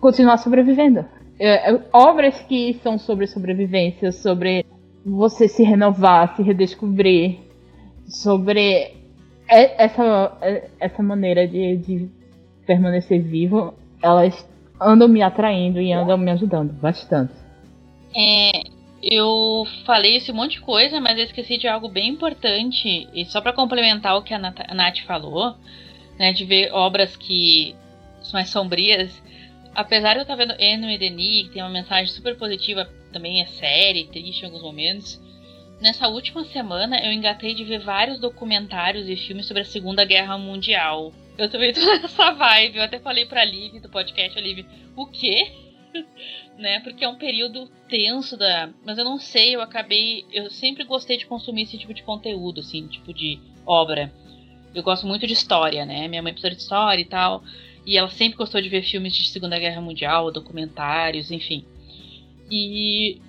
[0.00, 1.04] continuar sobrevivendo.
[1.38, 4.64] É, é, obras que são sobre sobrevivência, sobre
[5.04, 7.38] você se renovar, se redescobrir,
[8.06, 8.94] sobre
[9.48, 10.32] essa,
[10.78, 12.08] essa maneira de, de
[12.66, 14.46] permanecer vivo, elas
[14.80, 17.32] andam me atraindo e andam me ajudando bastante.
[18.16, 18.59] É,
[19.02, 23.08] eu falei esse monte de coisa, mas eu esqueci de algo bem importante.
[23.14, 25.56] E só para complementar o que a Nath falou,
[26.18, 27.74] né, de ver obras que
[28.22, 29.10] são mais sombrias,
[29.74, 33.40] apesar de eu estar vendo Eno e Denis, que tem uma mensagem super positiva, também
[33.40, 35.20] é séria e triste em alguns momentos,
[35.80, 40.36] nessa última semana eu engatei de ver vários documentários e filmes sobre a Segunda Guerra
[40.36, 41.12] Mundial.
[41.38, 45.06] Eu também tô nessa vibe, eu até falei pra Liv do podcast, a Liv, o
[45.06, 45.69] quê?
[46.58, 46.80] né?
[46.80, 48.70] Porque é um período tenso da.
[48.84, 50.24] Mas eu não sei, eu acabei.
[50.32, 54.12] Eu sempre gostei de consumir esse tipo de conteúdo, assim, tipo de obra.
[54.74, 56.06] Eu gosto muito de história, né?
[56.08, 57.42] Minha mãe precisa de história e tal.
[57.84, 61.64] E ela sempre gostou de ver filmes de Segunda Guerra Mundial, documentários, enfim.
[62.50, 63.20] E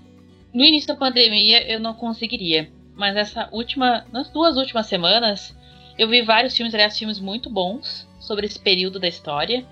[0.54, 2.70] no início da pandemia eu não conseguiria.
[2.96, 4.06] Mas essa última.
[4.12, 5.56] Nas duas últimas semanas,
[5.98, 9.66] eu vi vários filmes, aliás, filmes muito bons sobre esse período da história.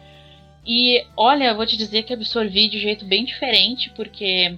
[0.65, 4.57] E olha, eu vou te dizer que absorvi de um jeito bem diferente, porque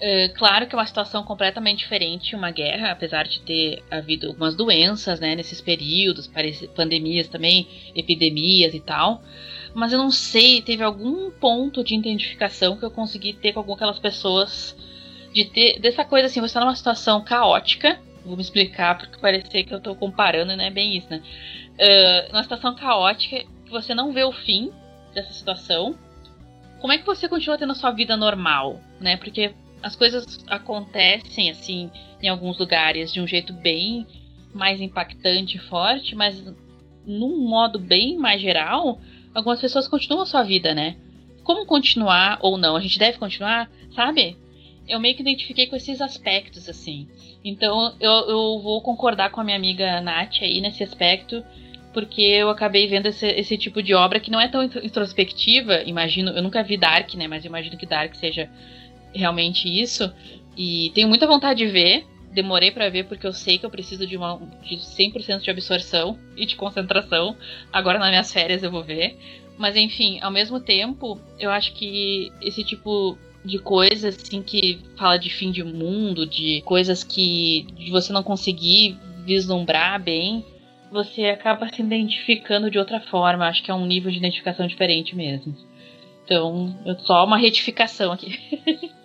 [0.00, 4.54] É, claro que é uma situação completamente diferente, uma guerra, apesar de ter havido algumas
[4.56, 6.30] doenças, né, nesses períodos,
[6.74, 9.22] pandemias também, epidemias e tal.
[9.72, 13.98] Mas eu não sei, teve algum ponto de identificação que eu consegui ter com aquelas
[13.98, 14.76] pessoas
[15.32, 17.98] de ter dessa coisa assim, você está numa situação caótica.
[18.24, 21.22] Vou me explicar porque parecer que eu estou comparando, não é bem isso, né?
[22.32, 23.44] Uh, situação caótica
[23.74, 24.70] você não vê o fim
[25.12, 25.94] dessa situação.
[26.80, 29.16] Como é que você continua tendo a sua vida normal, né?
[29.16, 29.52] Porque
[29.82, 31.90] as coisas acontecem assim
[32.22, 34.06] em alguns lugares de um jeito bem
[34.54, 36.42] mais impactante e forte, mas
[37.04, 38.98] num modo bem mais geral,
[39.34, 40.96] algumas pessoas continuam a sua vida, né?
[41.42, 42.76] Como continuar ou não?
[42.76, 44.36] A gente deve continuar, sabe?
[44.88, 47.08] Eu meio que identifiquei com esses aspectos, assim.
[47.44, 51.44] Então eu, eu vou concordar com a minha amiga Nath aí nesse aspecto,
[51.94, 56.32] porque eu acabei vendo esse, esse tipo de obra que não é tão introspectiva, imagino.
[56.32, 57.28] Eu nunca vi Dark, né?
[57.28, 58.50] Mas imagino que Dark seja
[59.14, 60.12] realmente isso.
[60.56, 62.04] E tenho muita vontade de ver.
[62.32, 66.18] Demorei para ver porque eu sei que eu preciso de, uma, de 100% de absorção
[66.36, 67.36] e de concentração.
[67.72, 69.16] Agora nas minhas férias eu vou ver.
[69.56, 75.16] Mas enfim, ao mesmo tempo, eu acho que esse tipo de coisas assim que fala
[75.16, 80.44] de fim de mundo, de coisas que de você não conseguir vislumbrar bem,
[80.94, 83.48] você acaba se identificando de outra forma.
[83.48, 85.52] Acho que é um nível de identificação diferente mesmo.
[86.24, 88.94] Então, só uma retificação aqui.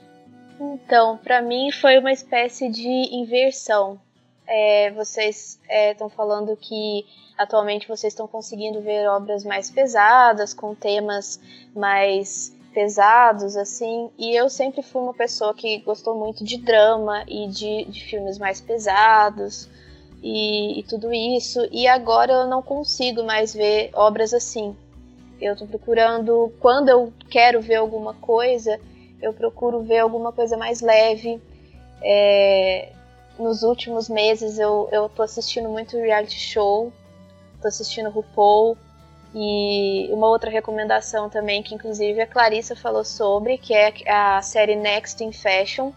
[0.62, 3.98] Então, para mim foi uma espécie de inversão.
[4.46, 7.06] É, vocês estão é, falando que
[7.38, 11.40] atualmente vocês estão conseguindo ver obras mais pesadas, com temas
[11.74, 17.48] mais pesados, assim, e eu sempre fui uma pessoa que gostou muito de drama e
[17.48, 19.70] de, de filmes mais pesados
[20.22, 24.76] e, e tudo isso, e agora eu não consigo mais ver obras assim.
[25.40, 28.80] Eu estou procurando, quando eu quero ver alguma coisa,
[29.22, 31.42] eu procuro ver alguma coisa mais leve.
[32.02, 32.90] É,
[33.38, 36.92] nos últimos meses eu, eu tô assistindo muito reality show,
[37.62, 38.78] tô assistindo RuPaul.
[39.34, 44.76] E uma outra recomendação também, que inclusive a Clarissa falou sobre, que é a série
[44.76, 45.92] Next in Fashion,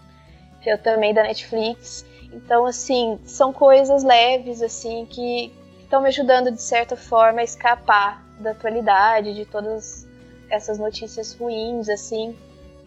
[0.61, 2.05] que é também da Netflix.
[2.33, 5.53] Então, assim, são coisas leves, assim, que
[5.83, 10.07] estão me ajudando de certa forma a escapar da atualidade, de todas
[10.51, 12.35] essas notícias ruins, assim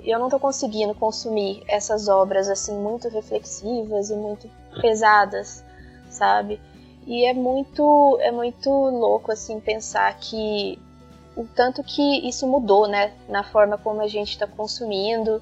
[0.03, 4.49] eu não tô conseguindo consumir essas obras assim muito reflexivas e muito
[4.81, 5.63] pesadas,
[6.09, 6.59] sabe?
[7.07, 10.79] E é muito é muito louco assim pensar que
[11.35, 15.41] o tanto que isso mudou, né, na forma como a gente está consumindo,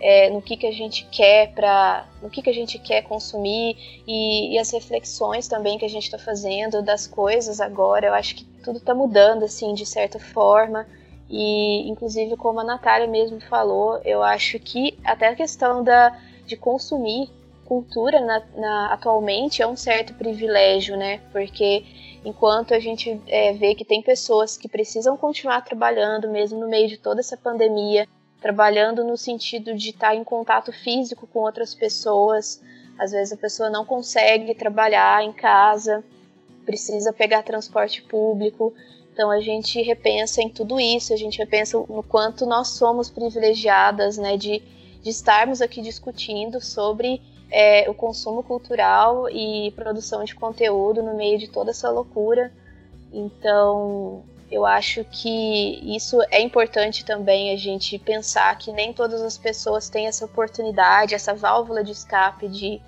[0.00, 3.76] é, no que que a gente quer para, no que que a gente quer consumir
[4.06, 8.06] e, e as reflexões também que a gente está fazendo das coisas agora.
[8.06, 10.86] Eu acho que tudo está mudando assim de certa forma.
[11.30, 16.56] E, inclusive, como a Natália mesmo falou, eu acho que até a questão da, de
[16.56, 17.30] consumir
[17.66, 21.20] cultura na, na, atualmente é um certo privilégio, né?
[21.30, 21.84] Porque
[22.24, 26.88] enquanto a gente é, vê que tem pessoas que precisam continuar trabalhando, mesmo no meio
[26.88, 28.08] de toda essa pandemia,
[28.40, 32.62] trabalhando no sentido de estar em contato físico com outras pessoas,
[32.98, 36.04] às vezes a pessoa não consegue trabalhar em casa,
[36.64, 38.72] precisa pegar transporte público.
[39.12, 44.16] Então a gente repensa em tudo isso, a gente repensa no quanto nós somos privilegiadas,
[44.16, 44.62] né, de,
[45.02, 47.20] de estarmos aqui discutindo sobre
[47.50, 52.52] é, o consumo cultural e produção de conteúdo no meio de toda essa loucura.
[53.12, 59.36] Então eu acho que isso é importante também a gente pensar que nem todas as
[59.36, 62.80] pessoas têm essa oportunidade, essa válvula de escape de,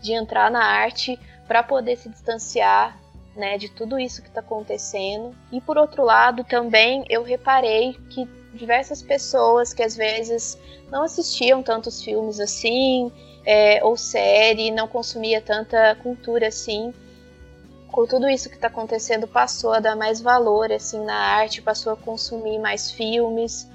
[0.00, 2.98] de entrar na arte para poder se distanciar
[3.36, 5.34] né, de tudo isso que está acontecendo.
[5.52, 10.58] E por outro lado, também eu reparei que diversas pessoas que às vezes
[10.90, 13.10] não assistiam tantos filmes assim,
[13.44, 16.94] é, ou série, não consumia tanta cultura assim,
[17.94, 21.92] com tudo isso que está acontecendo, passou a dar mais valor assim na arte, passou
[21.92, 23.70] a consumir mais filmes.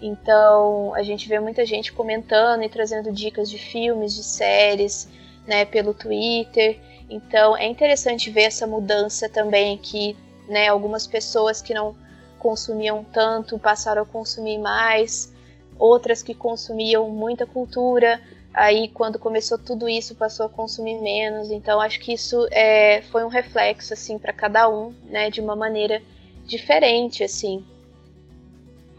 [0.00, 5.08] Então a gente vê muita gente comentando e trazendo dicas de filmes, de séries,
[5.44, 6.78] né, pelo Twitter.
[7.10, 10.16] Então é interessante ver essa mudança também que
[10.48, 11.96] né, algumas pessoas que não
[12.38, 15.32] consumiam tanto passaram a consumir mais,
[15.76, 18.20] outras que consumiam muita cultura,
[18.54, 21.50] aí quando começou tudo isso passou a consumir menos.
[21.50, 25.56] Então acho que isso é, foi um reflexo assim para cada um, né, de uma
[25.56, 26.00] maneira
[26.46, 27.64] diferente assim.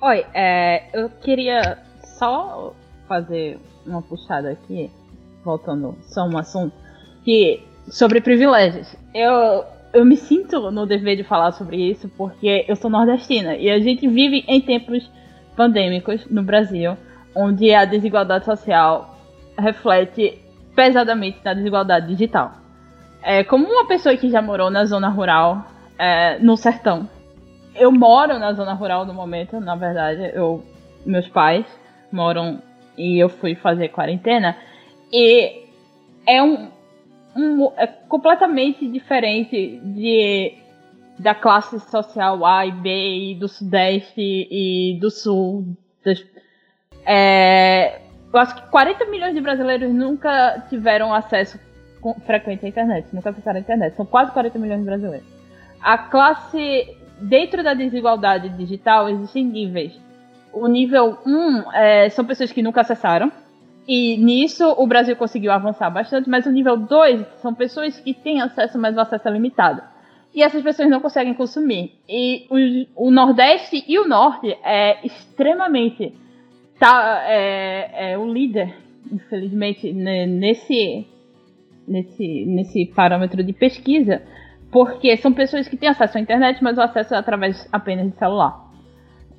[0.01, 1.79] Oi, é, eu queria
[2.19, 2.73] só
[3.07, 4.91] fazer uma puxada aqui,
[5.43, 6.73] voltando só um assunto
[7.23, 8.93] que sobre privilégios.
[9.13, 13.69] Eu, eu me sinto no dever de falar sobre isso porque eu sou nordestina e
[13.69, 15.09] a gente vive em tempos
[15.55, 16.97] pandêmicos no Brasil,
[17.33, 19.14] onde a desigualdade social
[19.57, 20.41] reflete
[20.75, 22.53] pesadamente na desigualdade digital.
[23.23, 25.65] É, como uma pessoa que já morou na zona rural,
[25.97, 27.09] é, no sertão,
[27.73, 30.63] eu moro na zona rural no momento, na verdade, eu,
[31.05, 31.65] meus pais
[32.11, 32.61] moram
[32.97, 34.55] e eu fui fazer quarentena
[35.11, 35.65] e
[36.25, 36.69] é um,
[37.35, 40.53] um é completamente diferente de
[41.17, 45.65] da classe social A e B e do sudeste e do sul.
[46.03, 46.23] Das,
[47.05, 48.01] é,
[48.33, 51.59] eu acho que 40 milhões de brasileiros nunca tiveram acesso
[52.25, 53.95] frequente à internet, nunca ficaram na internet.
[53.95, 55.27] São quase 40 milhões de brasileiros.
[55.81, 56.97] A classe.
[57.17, 59.97] Dentro da desigualdade digital existem níveis.
[60.51, 63.31] O nível 1 é, são pessoas que nunca acessaram.
[63.87, 68.41] E nisso o Brasil conseguiu avançar bastante, mas o nível 2 são pessoas que têm
[68.41, 69.81] acesso, mas o acesso é limitado.
[70.33, 71.93] E essas pessoas não conseguem consumir.
[72.09, 72.45] E
[72.95, 76.13] o, o Nordeste e o Norte é extremamente
[76.79, 78.73] tá, é, é o líder,
[79.11, 81.07] infelizmente, nesse,
[81.87, 84.21] nesse, nesse parâmetro de pesquisa,
[84.71, 88.17] porque são pessoas que têm acesso à internet, mas o acesso é através apenas de
[88.17, 88.65] celular.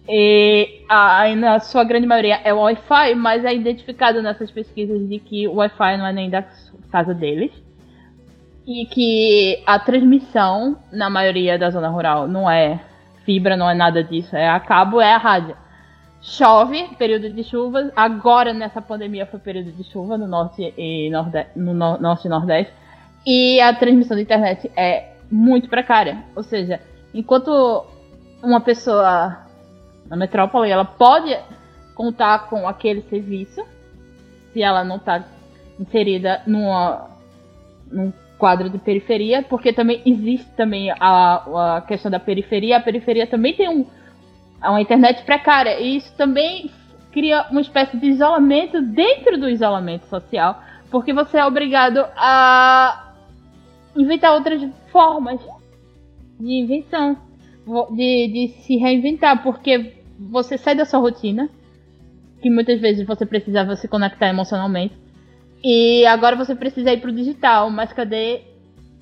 [0.09, 5.49] E a, na sua grande maioria é Wi-Fi, mas é identificado nessas pesquisas de que
[5.49, 6.45] o Wi-Fi não é nem da
[6.93, 7.51] casa deles.
[8.65, 12.81] E que a transmissão, na maioria da zona rural, não é
[13.25, 15.57] fibra, não é nada disso, é a cabo, é a rádio
[16.27, 17.93] chove, período de chuva.
[17.95, 22.29] Agora, nessa pandemia, foi período de chuva no norte e nordeste, no no norte e
[22.29, 22.73] nordeste.
[23.25, 26.25] E a transmissão da internet é muito precária.
[26.35, 26.81] Ou seja,
[27.15, 27.87] enquanto
[28.43, 29.39] uma pessoa
[30.09, 31.37] na metrópole, ela pode
[31.95, 33.65] contar com aquele serviço,
[34.53, 35.25] se ela não está
[35.79, 37.09] inserida numa,
[37.91, 42.77] num quadro de periferia, porque também existe também a, a questão da periferia.
[42.77, 43.87] A periferia também tem um
[44.61, 45.81] a uma internet precária.
[45.81, 46.71] E isso também
[47.13, 53.15] cria uma espécie de isolamento dentro do isolamento social, porque você é obrigado a
[53.97, 55.41] inventar outras formas
[56.39, 57.17] de invenção,
[57.93, 61.49] de, de se reinventar, porque você sai da sua rotina,
[62.43, 64.95] que muitas vezes você precisava se conectar emocionalmente,
[65.65, 68.43] e agora você precisa ir para o digital, mas cadê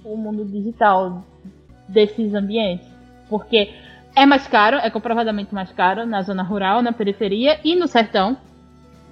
[0.04, 1.24] o mundo digital
[1.88, 2.86] desses ambientes?
[3.28, 3.70] Porque
[4.14, 8.36] é mais caro, é comprovadamente mais caro na zona rural, na periferia e no sertão.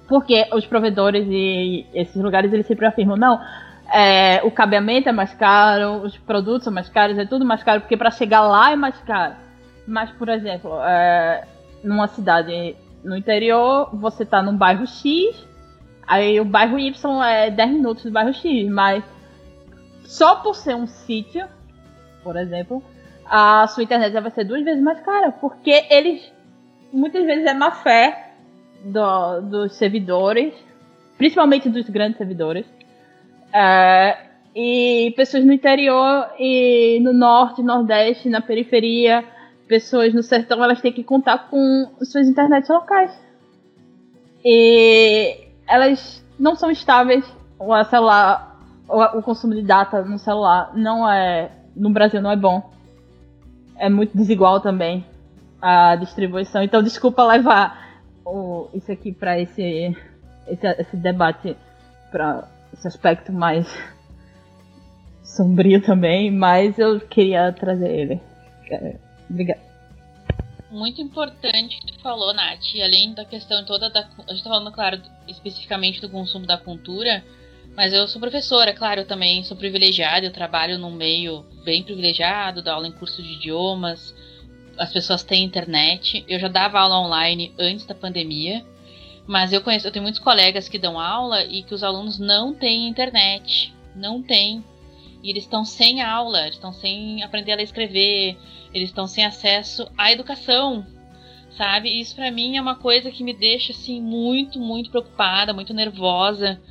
[0.07, 3.39] Porque os provedores e esses lugares eles sempre afirmam, não,
[3.91, 7.81] é, o cabeamento é mais caro, os produtos são mais caros, é tudo mais caro,
[7.81, 9.35] porque para chegar lá é mais caro.
[9.87, 11.45] Mas, por exemplo, é,
[11.83, 15.47] numa cidade no interior, você tá num bairro X,
[16.07, 19.03] aí o bairro Y é 10 minutos do bairro X, mas
[20.05, 21.45] só por ser um sítio,
[22.23, 22.83] por exemplo,
[23.25, 26.31] a sua internet vai ser duas vezes mais cara, porque eles
[26.91, 28.31] muitas vezes é má fé
[28.83, 30.53] do, dos servidores,
[31.17, 32.65] principalmente dos grandes servidores,
[33.51, 34.17] é,
[34.55, 39.23] e pessoas no interior e no norte, nordeste, na periferia,
[39.67, 43.11] pessoas no sertão, elas têm que contar com suas internets locais.
[44.45, 47.25] E elas não são estáveis,
[47.57, 52.35] o celular, o, o consumo de data no celular não é no Brasil não é
[52.35, 52.72] bom
[53.77, 55.05] é muito desigual também
[55.61, 56.61] a distribuição.
[56.61, 59.95] Então, desculpa levar o, isso aqui para esse,
[60.47, 61.55] esse, esse debate,
[62.11, 63.67] para esse aspecto mais
[65.23, 68.21] sombrio também, mas eu queria trazer ele.
[68.69, 68.95] É,
[69.29, 69.61] obrigada.
[70.69, 74.07] Muito importante que tu falou, Nath, além da questão toda da.
[74.27, 77.23] A gente tá falando, claro, especificamente do consumo da cultura,
[77.75, 82.61] mas eu sou professora, claro, eu também sou privilegiada, eu trabalho num meio bem privilegiado,
[82.61, 84.13] dou aula em curso de idiomas,
[84.77, 86.23] as pessoas têm internet.
[86.27, 88.63] Eu já dava aula online antes da pandemia,
[89.25, 92.53] mas eu conheço, eu tenho muitos colegas que dão aula e que os alunos não
[92.53, 94.63] têm internet, não têm.
[95.23, 98.37] E eles estão sem aula, eles estão sem aprender a escrever,
[98.71, 100.85] eles estão sem acesso à educação,
[101.57, 101.89] sabe?
[101.89, 105.73] E isso para mim é uma coisa que me deixa assim muito, muito preocupada, muito
[105.73, 106.61] nervosa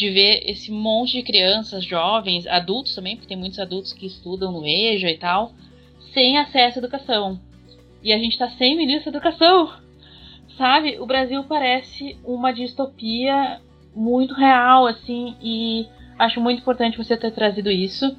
[0.00, 4.50] de ver esse monte de crianças, jovens, adultos também, porque tem muitos adultos que estudam
[4.50, 5.52] no EJA e tal,
[6.14, 7.38] sem acesso à educação.
[8.02, 9.70] E a gente tá sem ministro da educação.
[10.56, 10.98] Sabe?
[10.98, 13.60] O Brasil parece uma distopia
[13.94, 15.86] muito real, assim, e
[16.18, 18.16] acho muito importante você ter trazido isso,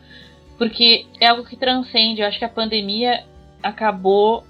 [0.60, 2.22] porque é algo que transcende.
[2.22, 3.24] Eu acho que a pandemia
[3.64, 4.44] acabou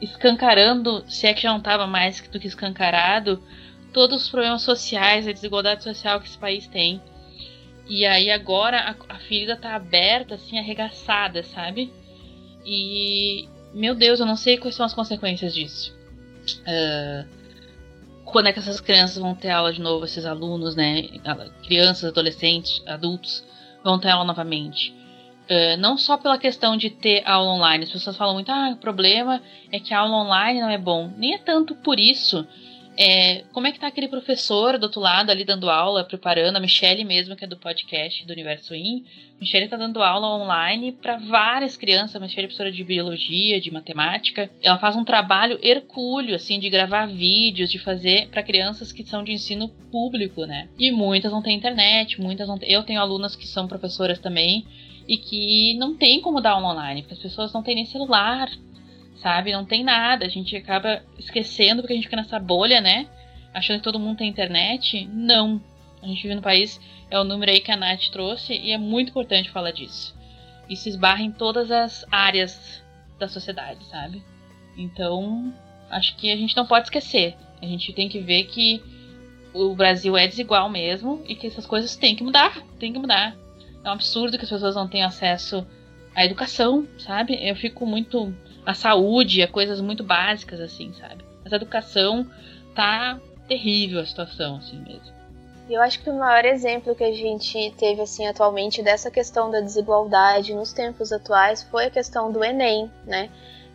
[0.00, 3.42] escancarando, se é que já não estava mais do que escancarado,
[3.98, 7.02] todos os problemas sociais, a desigualdade social que esse país tem.
[7.88, 11.92] E aí agora a, a ferida tá aberta, assim, arregaçada, sabe?
[12.64, 15.92] E, meu Deus, eu não sei quais são as consequências disso.
[16.60, 17.26] Uh,
[18.24, 21.08] quando é que essas crianças vão ter aula de novo, esses alunos, né?
[21.64, 23.42] Crianças, adolescentes, adultos
[23.82, 24.94] vão ter aula novamente.
[25.50, 28.76] Uh, não só pela questão de ter aula online, as pessoas falam muito, ah, o
[28.76, 29.42] problema
[29.72, 31.12] é que a aula online não é bom.
[31.16, 32.46] Nem é tanto por isso.
[33.00, 36.60] É, como é que tá aquele professor do outro lado ali dando aula, preparando, a
[36.60, 39.04] Michelle mesmo, que é do podcast do Universo In.
[39.40, 43.70] Michelle tá dando aula online para várias crianças, a Michelle é professora de biologia, de
[43.70, 44.50] matemática.
[44.60, 49.22] Ela faz um trabalho hercúleo, assim, de gravar vídeos, de fazer para crianças que são
[49.22, 50.68] de ensino público, né?
[50.76, 52.68] E muitas não têm internet, muitas não têm...
[52.68, 54.66] Eu tenho alunas que são professoras também,
[55.08, 58.50] e que não tem como dar aula online, porque as pessoas não têm nem celular,
[59.22, 59.52] sabe?
[59.52, 60.24] Não tem nada.
[60.24, 63.08] A gente acaba esquecendo porque a gente fica nessa bolha, né?
[63.52, 65.06] Achando que todo mundo tem internet.
[65.12, 65.60] Não.
[66.02, 68.78] A gente vive no país, é o número aí que a Nath trouxe e é
[68.78, 70.16] muito importante falar disso.
[70.68, 72.84] Isso esbarra em todas as áreas
[73.18, 74.22] da sociedade, sabe?
[74.76, 75.52] Então,
[75.90, 77.34] acho que a gente não pode esquecer.
[77.60, 78.80] A gente tem que ver que
[79.52, 82.62] o Brasil é desigual mesmo e que essas coisas têm que mudar.
[82.78, 83.36] Tem que mudar.
[83.82, 85.66] É um absurdo que as pessoas não tenham acesso
[86.14, 87.38] à educação, sabe?
[87.40, 88.32] Eu fico muito.
[88.68, 91.24] A saúde, a coisas muito básicas, assim, sabe?
[91.42, 92.28] Mas a educação
[92.74, 95.16] tá terrível a situação, assim mesmo.
[95.70, 99.60] Eu acho que o maior exemplo que a gente teve assim atualmente dessa questão da
[99.60, 103.30] desigualdade nos tempos atuais foi a questão do Enem, né?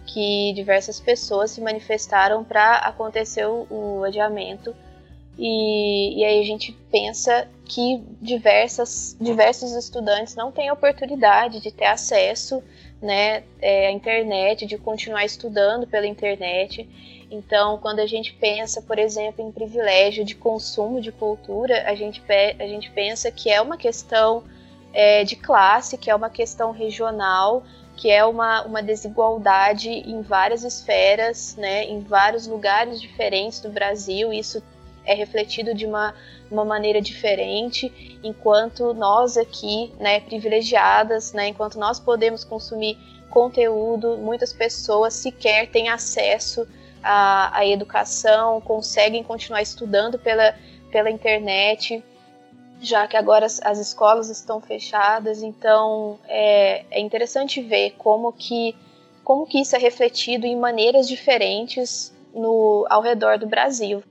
[0.06, 4.76] Que diversas pessoas se manifestaram para acontecer o, o adiamento
[5.38, 11.86] e, e aí a gente pensa que diversas, diversos estudantes não têm oportunidade de ter
[11.86, 12.62] acesso
[13.02, 16.88] né, é, à internet, de continuar estudando pela internet.
[17.30, 22.22] Então, quando a gente pensa, por exemplo, em privilégio de consumo de cultura, a gente,
[22.60, 24.44] a gente pensa que é uma questão
[24.94, 27.64] é, de classe, que é uma questão regional,
[27.96, 34.32] que é uma, uma desigualdade em várias esferas, né, em vários lugares diferentes do Brasil.
[34.32, 34.64] Isso
[35.06, 36.14] é refletido de uma,
[36.50, 42.98] uma maneira diferente, enquanto nós aqui, né, privilegiadas, né, enquanto nós podemos consumir
[43.30, 46.68] conteúdo, muitas pessoas sequer têm acesso
[47.02, 50.56] à, à educação, conseguem continuar estudando pela,
[50.92, 52.04] pela internet,
[52.80, 58.76] já que agora as, as escolas estão fechadas, então é, é interessante ver como que,
[59.24, 64.04] como que isso é refletido em maneiras diferentes no, ao redor do Brasil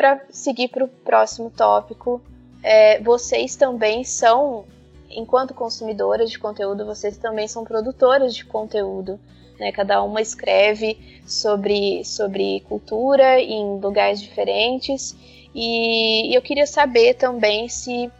[0.00, 2.22] para seguir para o próximo tópico,
[2.62, 4.64] é, vocês também são,
[5.10, 9.20] enquanto consumidoras de conteúdo, vocês também são produtoras de conteúdo.
[9.58, 9.70] Né?
[9.72, 15.14] Cada uma escreve sobre, sobre cultura em lugares diferentes.
[15.54, 18.10] E, e eu queria saber também se,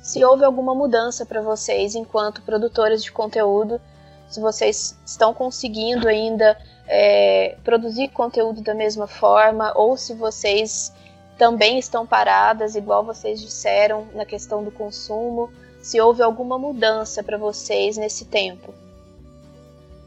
[0.00, 3.80] se houve alguma mudança para vocês enquanto produtoras de conteúdo,
[4.28, 6.56] se vocês estão conseguindo ainda
[6.86, 10.92] é, produzir conteúdo da mesma forma, ou se vocês
[11.40, 17.38] também estão paradas, igual vocês disseram, na questão do consumo, se houve alguma mudança para
[17.38, 18.74] vocês nesse tempo.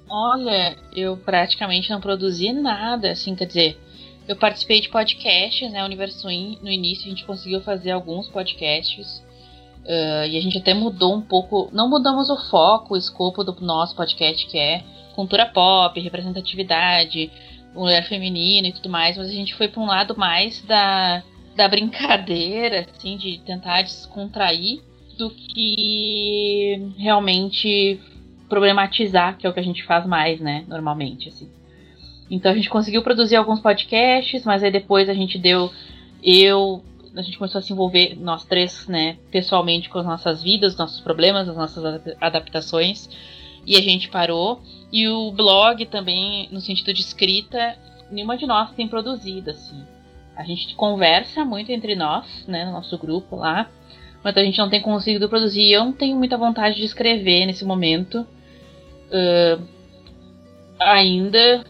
[0.08, 3.82] Olha, eu praticamente não produzi nada, assim, quer dizer,
[4.28, 9.24] eu participei de podcasts, né, Universo In, no início a gente conseguiu fazer alguns podcasts,
[9.86, 13.60] uh, e a gente até mudou um pouco, não mudamos o foco, o escopo do
[13.60, 14.84] nosso podcast, que é
[15.16, 17.32] cultura pop, representatividade,
[17.74, 21.24] mulher feminina e tudo mais, mas a gente foi para um lado mais da,
[21.56, 24.82] da brincadeira, assim, de tentar descontrair,
[25.18, 28.00] do que realmente
[28.50, 31.50] problematizar, que é o que a gente faz mais, né, normalmente, assim.
[32.30, 35.72] Então a gente conseguiu produzir alguns podcasts, mas aí depois a gente deu.
[36.24, 36.84] Eu.
[37.16, 41.00] A gente começou a se envolver, nós três, né, pessoalmente com as nossas vidas, nossos
[41.00, 43.08] problemas, as nossas adaptações
[43.66, 44.62] e a gente parou.
[44.92, 47.76] E o blog também, no sentido de escrita,
[48.12, 49.84] nenhuma de nós tem produzido, assim.
[50.36, 53.70] A gente conversa muito entre nós, né, no nosso grupo lá,
[54.24, 55.72] mas a gente não tem conseguido produzir.
[55.72, 58.26] Eu não tenho muita vontade de escrever nesse momento.
[59.10, 59.64] Uh,
[60.80, 61.66] ainda.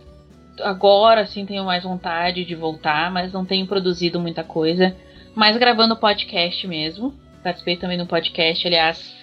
[0.61, 4.95] Agora sim tenho mais vontade de voltar, mas não tenho produzido muita coisa.
[5.33, 7.13] Mas gravando podcast mesmo.
[7.43, 9.13] Participei também no podcast, aliás,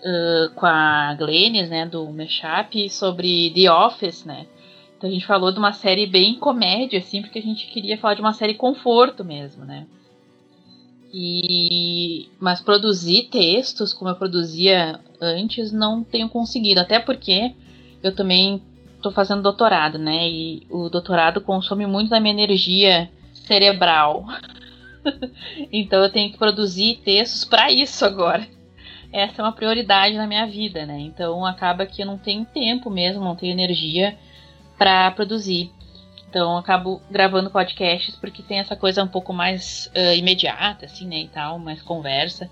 [0.00, 4.46] uh, com a Glennis, né, do Mashup, sobre The Office, né?
[4.96, 8.14] Então a gente falou de uma série bem comédia, assim, porque a gente queria falar
[8.14, 9.86] de uma série conforto mesmo, né?
[11.12, 17.52] E mas produzir textos como eu produzia antes não tenho conseguido, até porque
[18.02, 18.62] eu também
[18.94, 20.28] estou fazendo doutorado, né?
[20.28, 24.26] E o doutorado consome muito da minha energia cerebral.
[25.72, 28.46] então eu tenho que produzir textos para isso agora
[29.12, 30.98] essa é uma prioridade na minha vida, né?
[31.00, 34.16] Então acaba que eu não tenho tempo mesmo, não tenho energia
[34.78, 35.70] para produzir.
[36.28, 41.22] Então acabo gravando podcasts porque tem essa coisa um pouco mais uh, imediata, assim, né,
[41.22, 42.48] e tal, mais conversa.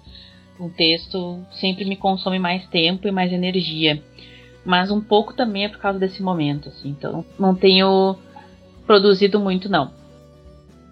[0.58, 4.02] Um texto sempre me consome mais tempo e mais energia.
[4.64, 6.88] Mas um pouco também é por causa desse momento, assim.
[6.88, 8.16] Então não tenho
[8.84, 9.92] produzido muito, não.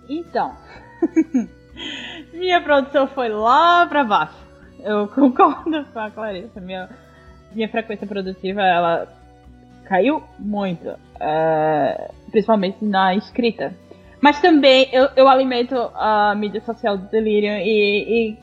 [0.08, 0.54] Então,
[2.32, 4.45] minha produção foi lá pra baixo.
[4.86, 6.60] Eu concordo com a Clarissa.
[6.60, 6.88] Minha,
[7.52, 9.08] minha frequência produtiva, ela
[9.84, 10.88] caiu muito.
[10.88, 13.74] Uh, principalmente na escrita.
[14.20, 18.38] Mas também eu, eu alimento a mídia social do Delírio e, e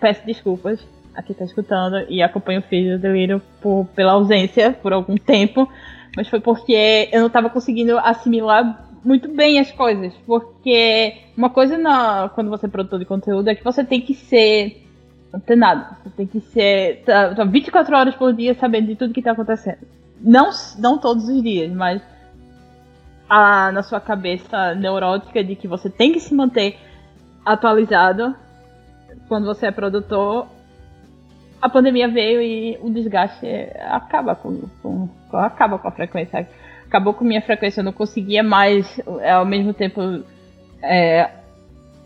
[0.00, 0.80] peço desculpas
[1.14, 5.16] a quem está escutando e acompanho o filho do Delírio por, pela ausência por algum
[5.16, 5.68] tempo.
[6.16, 10.12] Mas foi porque eu não estava conseguindo assimilar muito bem as coisas.
[10.26, 14.14] Porque uma coisa na, quando você é produtor de conteúdo é que você tem que
[14.14, 14.79] ser
[15.32, 15.96] antenado.
[16.02, 19.32] Você tem que ser tá, tá 24 horas por dia sabendo de tudo que está
[19.32, 19.78] acontecendo.
[20.20, 22.02] Não, não todos os dias, mas
[23.28, 26.78] a, na sua cabeça neurótica de que você tem que se manter
[27.44, 28.34] atualizado
[29.28, 30.46] quando você é produtor.
[31.62, 33.46] A pandemia veio e o desgaste
[33.88, 36.48] acaba com, com, acaba com a frequência
[36.90, 39.00] acabou com minha frequência, eu não conseguia mais,
[39.32, 40.24] ao mesmo tempo,
[40.82, 41.30] é,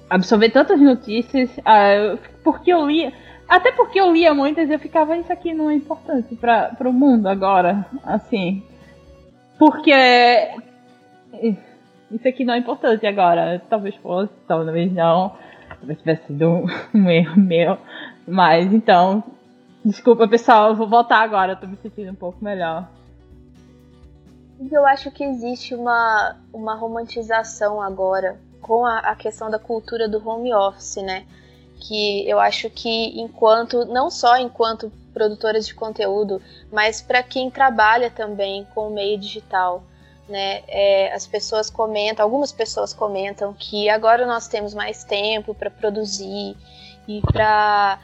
[0.08, 3.12] absorver tantas notícias, uh, porque eu lia,
[3.48, 7.26] até porque eu lia muitas eu ficava, isso aqui não é importante para o mundo
[7.28, 8.62] agora, assim,
[9.58, 9.92] porque
[12.10, 15.34] isso aqui não é importante agora, talvez fosse, talvez não,
[15.78, 17.78] talvez tivesse sido um erro meu,
[18.26, 19.22] mas então,
[19.84, 22.88] desculpa pessoal, eu vou voltar agora, eu tô me sentindo um pouco melhor.
[24.70, 30.26] Eu acho que existe uma, uma romantização agora com a, a questão da cultura do
[30.26, 31.26] home office, né?
[31.80, 36.40] Que eu acho que enquanto, não só enquanto produtoras de conteúdo,
[36.72, 39.84] mas para quem trabalha também com o meio digital,
[40.26, 40.62] né?
[40.66, 46.56] É, as pessoas comentam, algumas pessoas comentam que agora nós temos mais tempo para produzir
[47.06, 47.98] e para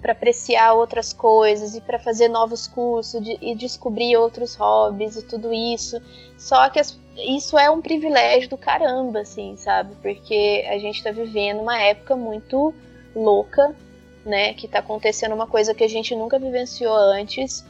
[0.00, 5.22] para apreciar outras coisas e para fazer novos cursos de, e descobrir outros hobbies e
[5.22, 6.00] tudo isso.
[6.38, 9.94] Só que as, isso é um privilégio do caramba, assim, sabe?
[10.02, 12.74] Porque a gente está vivendo uma época muito
[13.14, 13.74] louca,
[14.24, 14.54] né?
[14.54, 17.64] Que está acontecendo uma coisa que a gente nunca vivenciou antes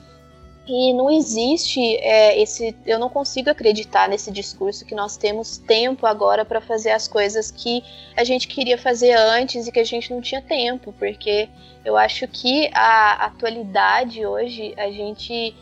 [0.67, 2.75] e não existe é, esse.
[2.85, 7.53] Eu não consigo acreditar nesse discurso que nós temos tempo agora para fazer as coisas
[7.53, 7.85] que
[8.17, 11.49] a gente queria fazer antes e que a gente não tinha tempo, porque
[11.85, 15.55] eu acho que a atualidade hoje, a gente,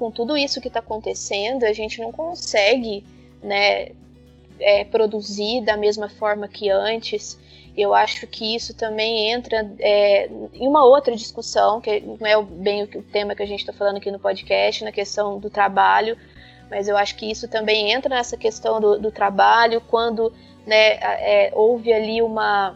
[0.00, 3.04] com tudo isso que está acontecendo, a gente não consegue
[3.42, 3.90] né,
[4.58, 7.38] é, produzir da mesma forma que antes.
[7.76, 12.82] Eu acho que isso também entra é, em uma outra discussão, que não é bem
[12.82, 16.16] o tema que a gente está falando aqui no podcast, na questão do trabalho,
[16.70, 20.32] mas eu acho que isso também entra nessa questão do, do trabalho, quando
[20.66, 22.74] né, é, houve ali uma,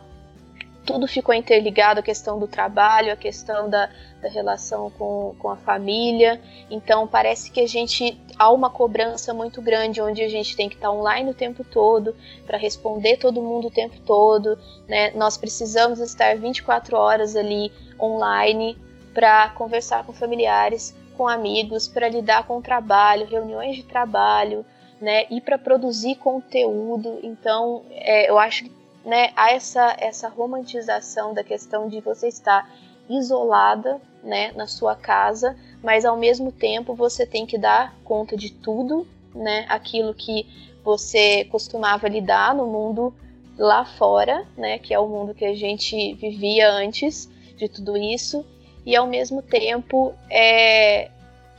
[0.85, 3.89] tudo ficou interligado a questão do trabalho, a questão da,
[4.20, 6.41] da relação com, com a família.
[6.70, 10.74] Então parece que a gente há uma cobrança muito grande onde a gente tem que
[10.74, 12.14] estar online o tempo todo
[12.47, 14.59] para responder todo mundo o tempo todo.
[14.87, 15.11] Né?
[15.12, 18.76] Nós precisamos estar 24 horas ali online
[19.12, 24.66] para conversar com familiares, com amigos, para lidar com o trabalho, reuniões de trabalho,
[25.01, 25.26] né?
[25.30, 27.20] E para produzir conteúdo.
[27.22, 32.70] Então, é, eu acho que né, há essa, essa romantização da questão de você estar
[33.09, 38.50] isolada né, na sua casa, mas ao mesmo tempo você tem que dar conta de
[38.50, 40.46] tudo, né, aquilo que
[40.82, 43.14] você costumava lidar no mundo
[43.59, 48.44] lá fora, né, que é o mundo que a gente vivia antes de tudo isso,
[48.86, 51.11] e ao mesmo tempo é,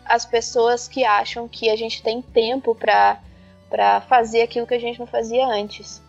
[0.06, 5.00] as pessoas que acham que a gente tem tempo para fazer aquilo que a gente
[5.00, 6.05] não fazia antes.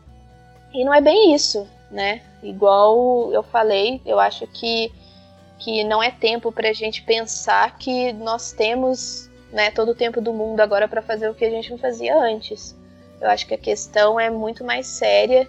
[0.76, 2.20] E não é bem isso, né?
[2.42, 4.92] Igual eu falei, eu acho que,
[5.58, 10.20] que não é tempo para a gente pensar que nós temos né, todo o tempo
[10.20, 12.76] do mundo agora para fazer o que a gente não fazia antes.
[13.18, 15.48] Eu acho que a questão é muito mais séria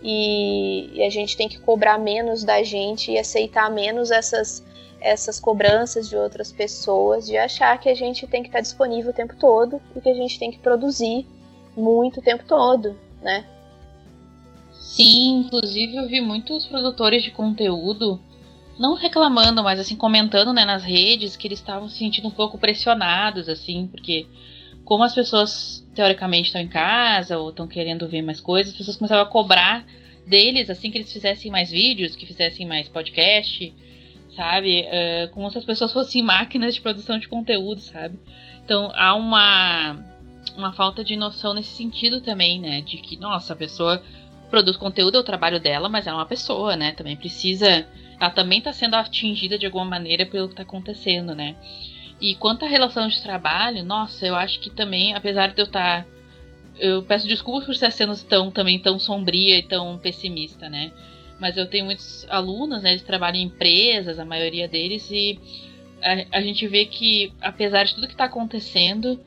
[0.00, 4.64] e, e a gente tem que cobrar menos da gente e aceitar menos essas,
[5.00, 9.14] essas cobranças de outras pessoas, de achar que a gente tem que estar disponível o
[9.14, 11.26] tempo todo e que a gente tem que produzir
[11.76, 13.44] muito o tempo todo, né?
[14.88, 18.18] Sim, inclusive eu vi muitos produtores de conteúdo
[18.78, 22.56] não reclamando, mas assim comentando, né, nas redes que eles estavam se sentindo um pouco
[22.56, 24.26] pressionados assim, porque
[24.86, 28.96] como as pessoas teoricamente estão em casa ou estão querendo ver mais coisas, as pessoas
[28.96, 29.84] começavam a cobrar
[30.26, 33.74] deles assim que eles fizessem mais vídeos, que fizessem mais podcast,
[34.34, 34.86] sabe?
[34.86, 38.18] Uh, como se as pessoas fossem máquinas de produção de conteúdo, sabe?
[38.64, 40.02] Então há uma
[40.56, 42.80] uma falta de noção nesse sentido também, né?
[42.80, 44.02] De que, nossa, a pessoa
[44.50, 46.92] produz conteúdo, é o trabalho dela, mas ela é uma pessoa, né?
[46.92, 47.86] Também precisa.
[48.20, 51.56] Ela também está sendo atingida de alguma maneira pelo que está acontecendo, né?
[52.20, 56.04] E quanto à relação de trabalho, nossa, eu acho que também, apesar de eu estar.
[56.04, 56.08] Tá,
[56.78, 60.92] eu peço desculpas por estar sendo tão, também tão sombria e tão pessimista, né?
[61.38, 62.90] Mas eu tenho muitos alunos, né?
[62.90, 65.38] Eles trabalham em empresas, a maioria deles, e
[66.02, 69.20] a, a gente vê que, apesar de tudo que está acontecendo,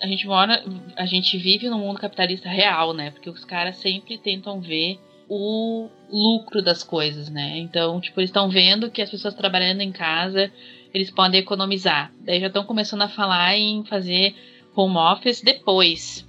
[0.00, 0.62] a gente mora,
[0.96, 3.10] a gente vive num mundo capitalista real, né?
[3.10, 4.98] Porque os caras sempre tentam ver
[5.28, 7.58] o lucro das coisas, né?
[7.58, 10.50] Então, tipo, eles estão vendo que as pessoas trabalhando em casa,
[10.92, 12.12] eles podem economizar.
[12.20, 14.34] Daí já estão começando a falar em fazer
[14.74, 16.26] home office depois,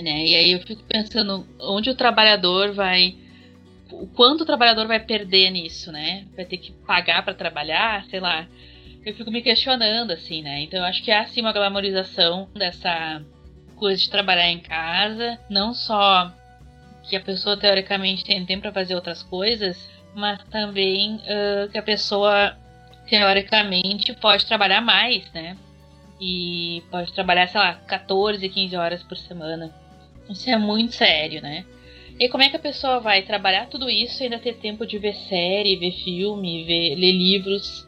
[0.00, 0.26] né?
[0.26, 3.16] E aí eu fico pensando onde o trabalhador vai
[3.90, 6.26] o quanto o trabalhador vai perder nisso, né?
[6.34, 8.46] Vai ter que pagar para trabalhar, sei lá
[9.04, 10.62] eu fico me questionando, assim, né?
[10.62, 13.22] Então eu acho que há sim uma glamorização dessa
[13.76, 16.32] coisa de trabalhar em casa, não só
[17.08, 21.82] que a pessoa teoricamente tem tempo para fazer outras coisas, mas também uh, que a
[21.82, 22.56] pessoa
[23.08, 25.56] teoricamente pode trabalhar mais, né?
[26.20, 29.74] E pode trabalhar, sei lá, 14, 15 horas por semana.
[30.30, 31.64] Isso é muito sério, né?
[32.18, 34.98] E como é que a pessoa vai trabalhar tudo isso e ainda ter tempo de
[34.98, 37.86] ver série, ver filme, ver, ler livros?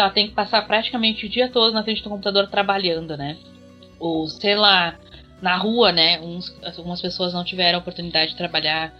[0.00, 3.36] Ela tem que passar praticamente o dia todo na frente do computador trabalhando, né?
[3.98, 4.98] Ou, sei lá,
[5.40, 6.20] na rua, né?
[6.20, 8.94] Uns, algumas pessoas não tiveram oportunidade de trabalhar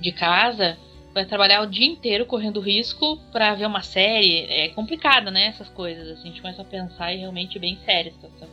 [0.00, 0.76] de casa,
[1.14, 4.46] vai trabalhar o dia inteiro correndo risco para ver uma série.
[4.48, 5.46] É complicado, né?
[5.46, 8.48] Essas coisas, assim, a gente começa a pensar e realmente bem séria a situação.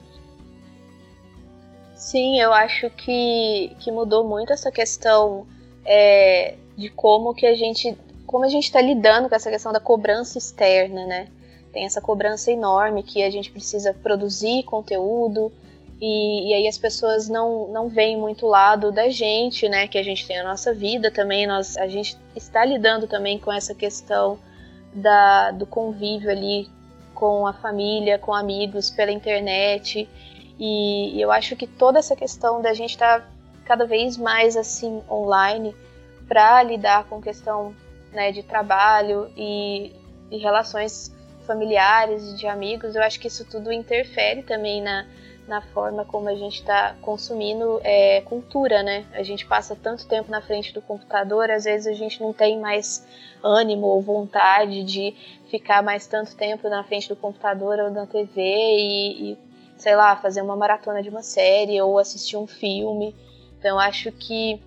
[1.95, 5.45] Sim, eu acho que, que mudou muito essa questão
[5.85, 9.79] é, de como que a gente como a gente está lidando com essa questão da
[9.79, 11.27] cobrança externa, né?
[11.71, 15.51] Tem essa cobrança enorme que a gente precisa produzir conteúdo
[16.01, 19.85] e, e, aí as pessoas não, não veem muito o lado da gente, né?
[19.85, 23.51] Que a gente tem a nossa vida também, nós, a gente está lidando também com
[23.51, 24.39] essa questão
[24.93, 26.69] da, do convívio ali
[27.13, 30.07] com a família, com amigos, pela internet.
[30.57, 33.27] E, e eu acho que toda essa questão da gente estar tá
[33.65, 35.75] cada vez mais assim online
[36.29, 37.75] para lidar com questão
[38.13, 39.93] né, de trabalho e,
[40.31, 41.13] e relações
[41.49, 45.07] familiares de amigos, eu acho que isso tudo interfere também na,
[45.47, 49.03] na forma como a gente está consumindo é, cultura, né?
[49.13, 52.59] A gente passa tanto tempo na frente do computador, às vezes a gente não tem
[52.59, 53.03] mais
[53.43, 55.15] ânimo ou vontade de
[55.49, 59.37] ficar mais tanto tempo na frente do computador ou na TV e, e
[59.75, 63.15] sei lá, fazer uma maratona de uma série ou assistir um filme.
[63.57, 64.61] Então acho que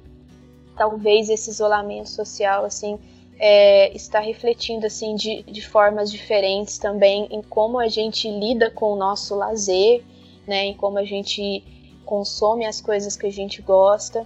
[0.76, 2.98] talvez esse isolamento social assim
[3.44, 8.92] é, está refletindo assim de, de formas diferentes também em como a gente lida com
[8.92, 10.04] o nosso lazer,
[10.46, 11.64] né, em como a gente
[12.06, 14.24] consome as coisas que a gente gosta.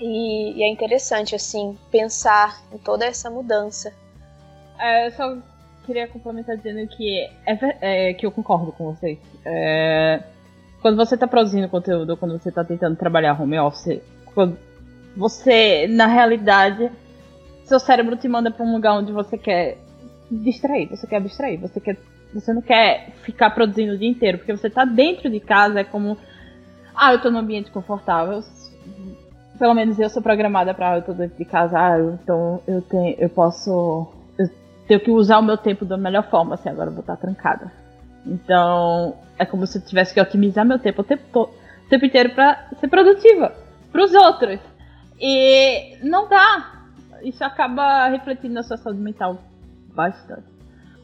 [0.00, 3.92] E, e é interessante assim pensar em toda essa mudança.
[4.78, 5.36] É, eu só
[5.84, 9.18] queria complementar dizendo que é, é que eu concordo com vocês.
[9.44, 10.22] É,
[10.80, 14.00] quando você está produzindo conteúdo, quando você está tentando trabalhar home office,
[15.14, 16.90] você na realidade
[17.66, 19.78] seu cérebro te manda para um lugar onde você quer
[20.30, 21.98] distrair, você quer abstrair, você quer
[22.34, 25.84] você não quer ficar produzindo o dia inteiro, porque você tá dentro de casa, é
[25.84, 26.18] como
[26.94, 28.40] ah, eu tô num ambiente confortável.
[29.58, 33.16] Pelo menos eu sou programada para eu tô dentro de casa, ah, então eu tenho
[33.18, 34.06] eu posso
[34.38, 34.50] eu
[34.86, 37.72] tenho que usar o meu tempo da melhor forma, assim, agora eu vou estar trancada.
[38.24, 42.04] Então, é como se eu tivesse que otimizar meu tempo o tempo, todo, o tempo
[42.04, 43.52] inteiro para ser produtiva
[43.92, 44.60] para os outros.
[45.18, 46.75] E não dá,
[47.26, 49.38] isso acaba refletindo na sua saúde mental
[49.92, 50.44] bastante.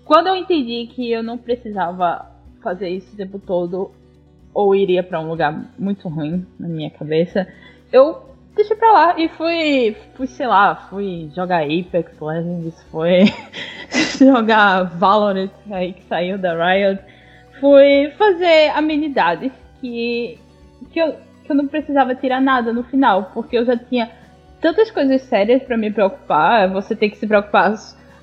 [0.05, 2.31] Quando eu entendi que eu não precisava
[2.63, 3.91] fazer isso o tempo todo,
[4.55, 7.49] ou iria para um lugar muito ruim na minha cabeça,
[7.91, 8.23] eu
[8.55, 13.25] deixei pra lá e fui, fui sei lá, fui jogar Apex Legends, fui
[14.25, 17.03] jogar Valorant aí que saiu da Riot,
[17.59, 20.39] fui fazer amenidades que,
[20.93, 24.22] que, eu, que eu não precisava tirar nada no final, porque eu já tinha
[24.63, 26.71] tantas coisas sérias para me preocupar.
[26.73, 27.75] Você tem que se preocupar.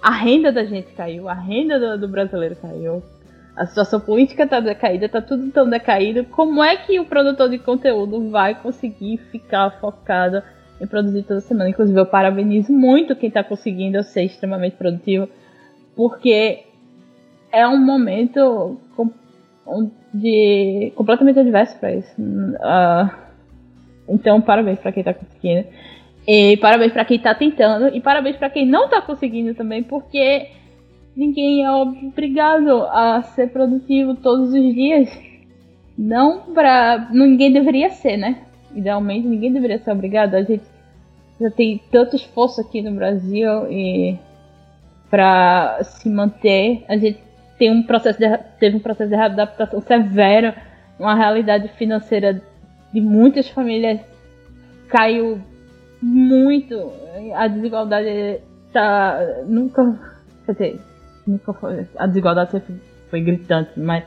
[0.01, 3.03] A renda da gente caiu, a renda do, do brasileiro caiu.
[3.55, 6.23] A situação política tá decaída, tá tudo tão decaído.
[6.23, 10.41] Como é que o produtor de conteúdo vai conseguir ficar focado
[10.79, 11.69] em produzir toda semana?
[11.69, 15.27] Inclusive, eu parabenizo muito quem tá conseguindo ser extremamente produtivo,
[15.93, 16.63] porque
[17.51, 18.79] é um momento
[20.13, 22.15] de completamente adverso para isso.
[22.21, 23.09] Uh,
[24.07, 25.67] então, parabéns para quem tá conseguindo.
[26.31, 30.47] E parabéns para quem está tentando e parabéns para quem não está conseguindo também, porque
[31.17, 35.09] ninguém é obrigado a ser produtivo todos os dias.
[35.97, 37.09] não pra.
[37.11, 38.43] Ninguém deveria ser, né?
[38.75, 40.35] Idealmente ninguém deveria ser obrigado.
[40.35, 40.61] A gente
[41.41, 44.15] já tem tanto esforço aqui no Brasil e
[45.09, 47.17] para se manter, a gente
[47.57, 50.53] tem um processo de, teve um processo de adaptação severo,
[50.99, 52.39] uma realidade financeira
[52.93, 53.99] de muitas famílias
[54.89, 55.41] caiu
[56.01, 56.91] muito,
[57.35, 58.41] a desigualdade
[58.71, 59.99] tá nunca,
[60.45, 60.81] quer dizer,
[61.27, 64.03] nunca foi, a desigualdade sempre foi gritante, mas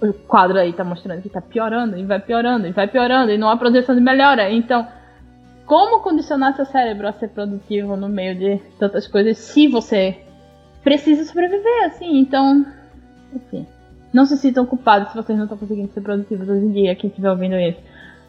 [0.00, 3.38] o quadro aí tá mostrando que tá piorando, e vai piorando, e vai piorando, e
[3.38, 4.50] não há projeção de melhora.
[4.50, 4.86] Então,
[5.64, 10.18] como condicionar seu cérebro a ser produtivo no meio de tantas coisas se você
[10.82, 12.18] precisa sobreviver, assim?
[12.18, 12.66] Então,
[13.32, 13.66] enfim.
[14.12, 17.08] Não se sintam culpados se vocês não estão conseguindo ser produtivos hoje em dia, quem
[17.08, 17.80] estiver ouvindo isso.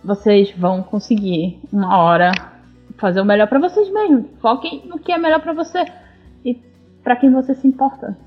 [0.01, 2.31] Vocês vão conseguir, uma hora,
[2.97, 4.25] fazer o melhor para vocês mesmos.
[4.41, 5.85] Foquem no que é melhor para você
[6.43, 6.55] e
[7.03, 8.17] para quem você se importa.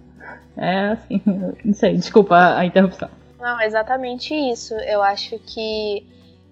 [0.57, 1.23] É assim,
[1.65, 3.09] não sei, desculpa a interrupção.
[3.39, 4.75] Não, exatamente isso.
[4.75, 6.05] Eu acho que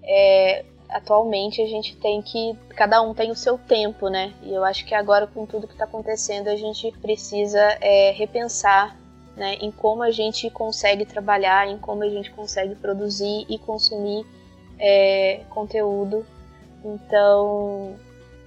[0.03, 2.57] é, atualmente a gente tem que.
[2.77, 4.33] Cada um tem o seu tempo, né?
[4.43, 8.97] E eu acho que agora, com tudo que está acontecendo, a gente precisa é, repensar
[9.37, 14.25] né, em como a gente consegue trabalhar, em como a gente consegue produzir e consumir
[14.79, 16.25] é, conteúdo.
[16.85, 17.97] Então,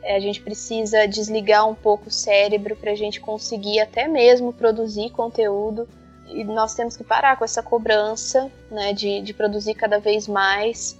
[0.04, 4.54] é, a gente precisa desligar um pouco o cérebro para a gente conseguir até mesmo
[4.54, 5.88] produzir conteúdo
[6.28, 10.98] e nós temos que parar com essa cobrança, né, de, de produzir cada vez mais,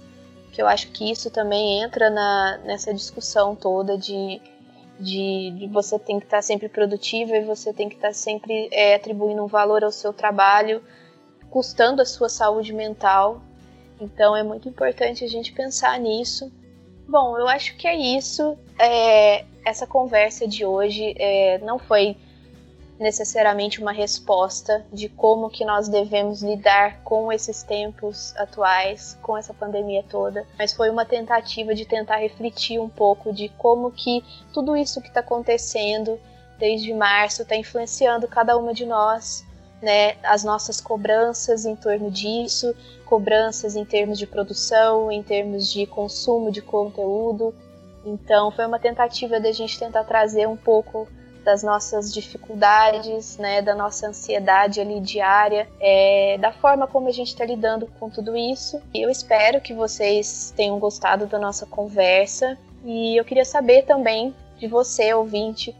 [0.52, 4.40] que eu acho que isso também entra na, nessa discussão toda de,
[4.98, 8.94] de, de você tem que estar sempre produtivo e você tem que estar sempre é,
[8.94, 10.82] atribuindo um valor ao seu trabalho,
[11.50, 13.40] custando a sua saúde mental.
[14.00, 16.50] Então é muito importante a gente pensar nisso.
[17.08, 18.58] Bom, eu acho que é isso.
[18.78, 22.14] É, essa conversa de hoje é, não foi
[23.00, 29.54] necessariamente uma resposta de como que nós devemos lidar com esses tempos atuais, com essa
[29.54, 34.76] pandemia toda, mas foi uma tentativa de tentar refletir um pouco de como que tudo
[34.76, 36.18] isso que está acontecendo
[36.58, 39.46] desde março está influenciando cada uma de nós,
[39.80, 42.74] né, as nossas cobranças em torno disso,
[43.04, 47.54] cobranças em termos de produção, em termos de consumo de conteúdo.
[48.04, 51.08] Então, foi uma tentativa da gente tentar trazer um pouco
[51.44, 57.28] das nossas dificuldades, né, da nossa ansiedade ali diária, é, da forma como a gente
[57.28, 58.82] está lidando com tudo isso.
[58.94, 64.66] Eu espero que vocês tenham gostado da nossa conversa e eu queria saber também de
[64.66, 65.74] você, ouvinte,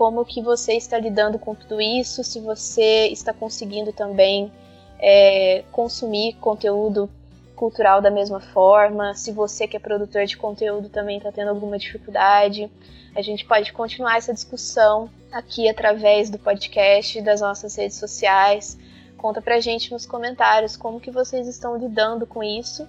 [0.00, 4.50] como que você está lidando com tudo isso, se você está conseguindo também
[4.98, 7.06] é, consumir conteúdo
[7.54, 11.76] cultural da mesma forma, se você que é produtor de conteúdo também está tendo alguma
[11.76, 12.70] dificuldade.
[13.14, 18.78] A gente pode continuar essa discussão aqui através do podcast, das nossas redes sociais.
[19.18, 22.88] Conta pra gente nos comentários como que vocês estão lidando com isso.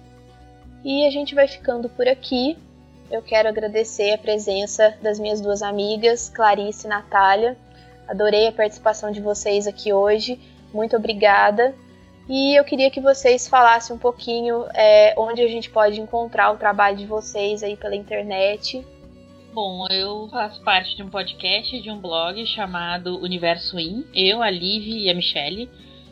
[0.82, 2.56] E a gente vai ficando por aqui.
[3.12, 7.58] Eu quero agradecer a presença das minhas duas amigas, Clarice e Natália.
[8.08, 10.40] Adorei a participação de vocês aqui hoje.
[10.72, 11.74] Muito obrigada.
[12.26, 16.56] E eu queria que vocês falassem um pouquinho é, onde a gente pode encontrar o
[16.56, 18.82] trabalho de vocês aí pela internet
[19.52, 24.06] Bom, eu faço parte de um podcast, de um blog chamado Universo In.
[24.14, 25.68] Eu, a Liv e a Michelle.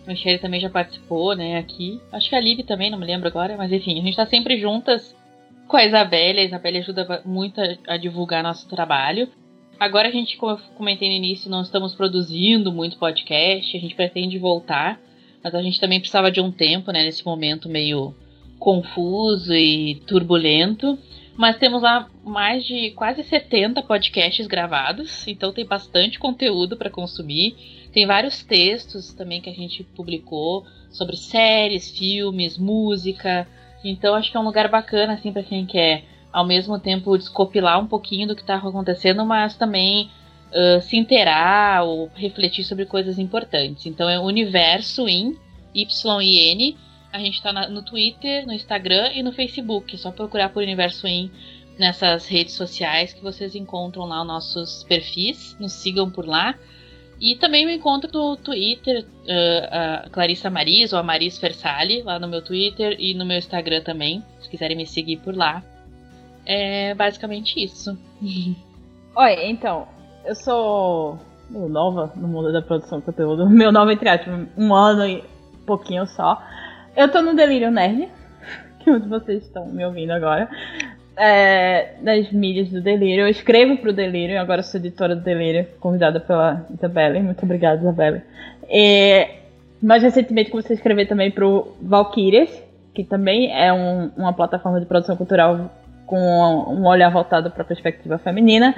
[0.07, 1.99] A Michelle também já participou, né, aqui.
[2.13, 4.61] Acho que a Liv também, não me lembro agora, mas enfim, a gente tá sempre
[4.61, 5.17] juntas
[5.71, 6.41] com a Isabelle.
[6.41, 9.29] A Isabelle ajuda muito a, a divulgar nosso trabalho.
[9.79, 13.95] Agora a gente, como eu comentei no início, não estamos produzindo muito podcast, a gente
[13.95, 15.01] pretende voltar,
[15.43, 18.15] mas a gente também precisava de um tempo, né, nesse momento meio
[18.59, 20.99] confuso e turbulento.
[21.35, 27.55] Mas temos lá mais de quase 70 podcasts gravados, então tem bastante conteúdo para consumir.
[27.91, 33.49] Tem vários textos também que a gente publicou sobre séries, filmes, música.
[33.85, 37.81] Então acho que é um lugar bacana assim para quem quer ao mesmo tempo descopilar
[37.81, 40.11] um pouquinho do que está acontecendo, mas também
[40.53, 43.87] uh, se inteirar ou refletir sobre coisas importantes.
[43.87, 45.37] Então é Universo em
[45.75, 46.77] Y-I-N
[47.13, 49.95] a gente está no Twitter, no Instagram e no Facebook.
[49.95, 51.31] É só procurar por Universo In
[51.79, 55.57] nessas redes sociais que vocês encontram lá os nossos perfis.
[55.59, 56.55] Nos sigam por lá.
[57.21, 62.19] E também me encontro no Twitter, uh, a Clarissa Maris ou a Maris Fersali, lá
[62.19, 65.63] no meu Twitter e no meu Instagram também, se quiserem me seguir por lá.
[66.47, 67.97] É basicamente isso.
[69.15, 69.87] Oi, então,
[70.25, 71.19] eu sou
[71.51, 73.49] nova no mundo da produção de conteúdo.
[73.51, 75.25] Meu nome, entre aspas, um ano e
[75.67, 76.41] pouquinho só.
[76.97, 78.09] Eu tô no Delírio Nerd,
[78.83, 80.49] que vocês estão me ouvindo agora.
[81.23, 83.27] É, nas mídias do Delírio.
[83.27, 87.21] Eu escrevo pro Delírio, agora sou editora do Delírio, convidada pela Isabelle.
[87.21, 88.23] Muito obrigada, Isabelle.
[88.71, 89.29] E,
[89.83, 92.51] mais recentemente comecei a escrever também pro Valkyrias,
[92.95, 95.71] que também é um, uma plataforma de produção cultural
[96.07, 98.75] com um olhar voltado para a perspectiva feminina.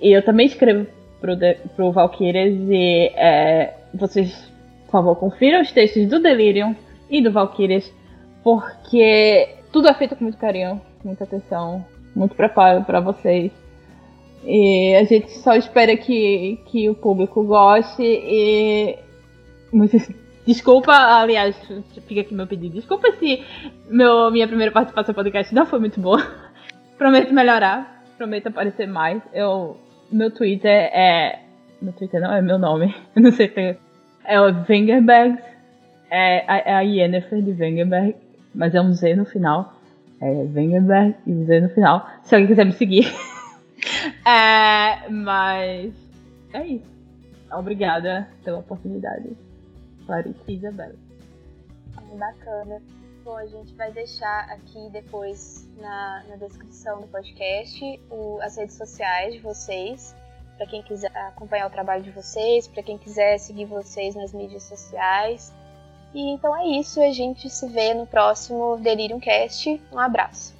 [0.00, 0.86] E eu também escrevo
[1.20, 4.48] para o Valkyrias e é, vocês,
[4.84, 6.76] por favor, confiram os textos do Delirium
[7.10, 7.92] e do Valkyrias,
[8.44, 13.50] porque tudo é feito com muito carinho, muita atenção, muito preparo para vocês.
[14.44, 18.98] E a gente só espera que, que o público goste e.
[20.44, 21.56] Desculpa, aliás,
[22.06, 22.74] fica aqui meu pedido.
[22.74, 23.44] Desculpa se
[23.88, 26.20] meu, minha primeira participação no podcast não foi muito boa.
[26.98, 29.22] Prometo melhorar, prometo aparecer mais.
[29.32, 29.76] Eu,
[30.10, 31.40] meu Twitter é.
[31.80, 32.94] Meu Twitter não é meu nome.
[33.14, 33.76] Eu não sei se
[34.24, 35.42] é o Wengerbergs.
[36.10, 38.14] É a, é a Yennefer de Wengerberg,
[38.54, 39.74] mas é um Z no final.
[40.20, 42.06] É Wengerberg e um Z no final.
[42.22, 43.06] Se alguém quiser me seguir.
[44.26, 45.92] é, mas
[46.52, 46.92] é isso.
[47.52, 49.36] Obrigada pela oportunidade.
[50.06, 50.94] Clarice e Isabela.
[52.18, 52.80] Bacana.
[53.24, 58.76] Bom, a gente vai deixar aqui depois na, na descrição do podcast o, as redes
[58.76, 60.14] sociais de vocês,
[60.56, 64.64] para quem quiser acompanhar o trabalho de vocês, para quem quiser seguir vocês nas mídias
[64.64, 65.52] sociais.
[66.14, 69.80] E então é isso, a gente se vê no próximo Delirium Cast.
[69.90, 70.54] Um abraço.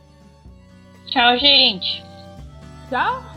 [1.07, 2.03] Tchau, gente.
[2.89, 3.32] Tchau.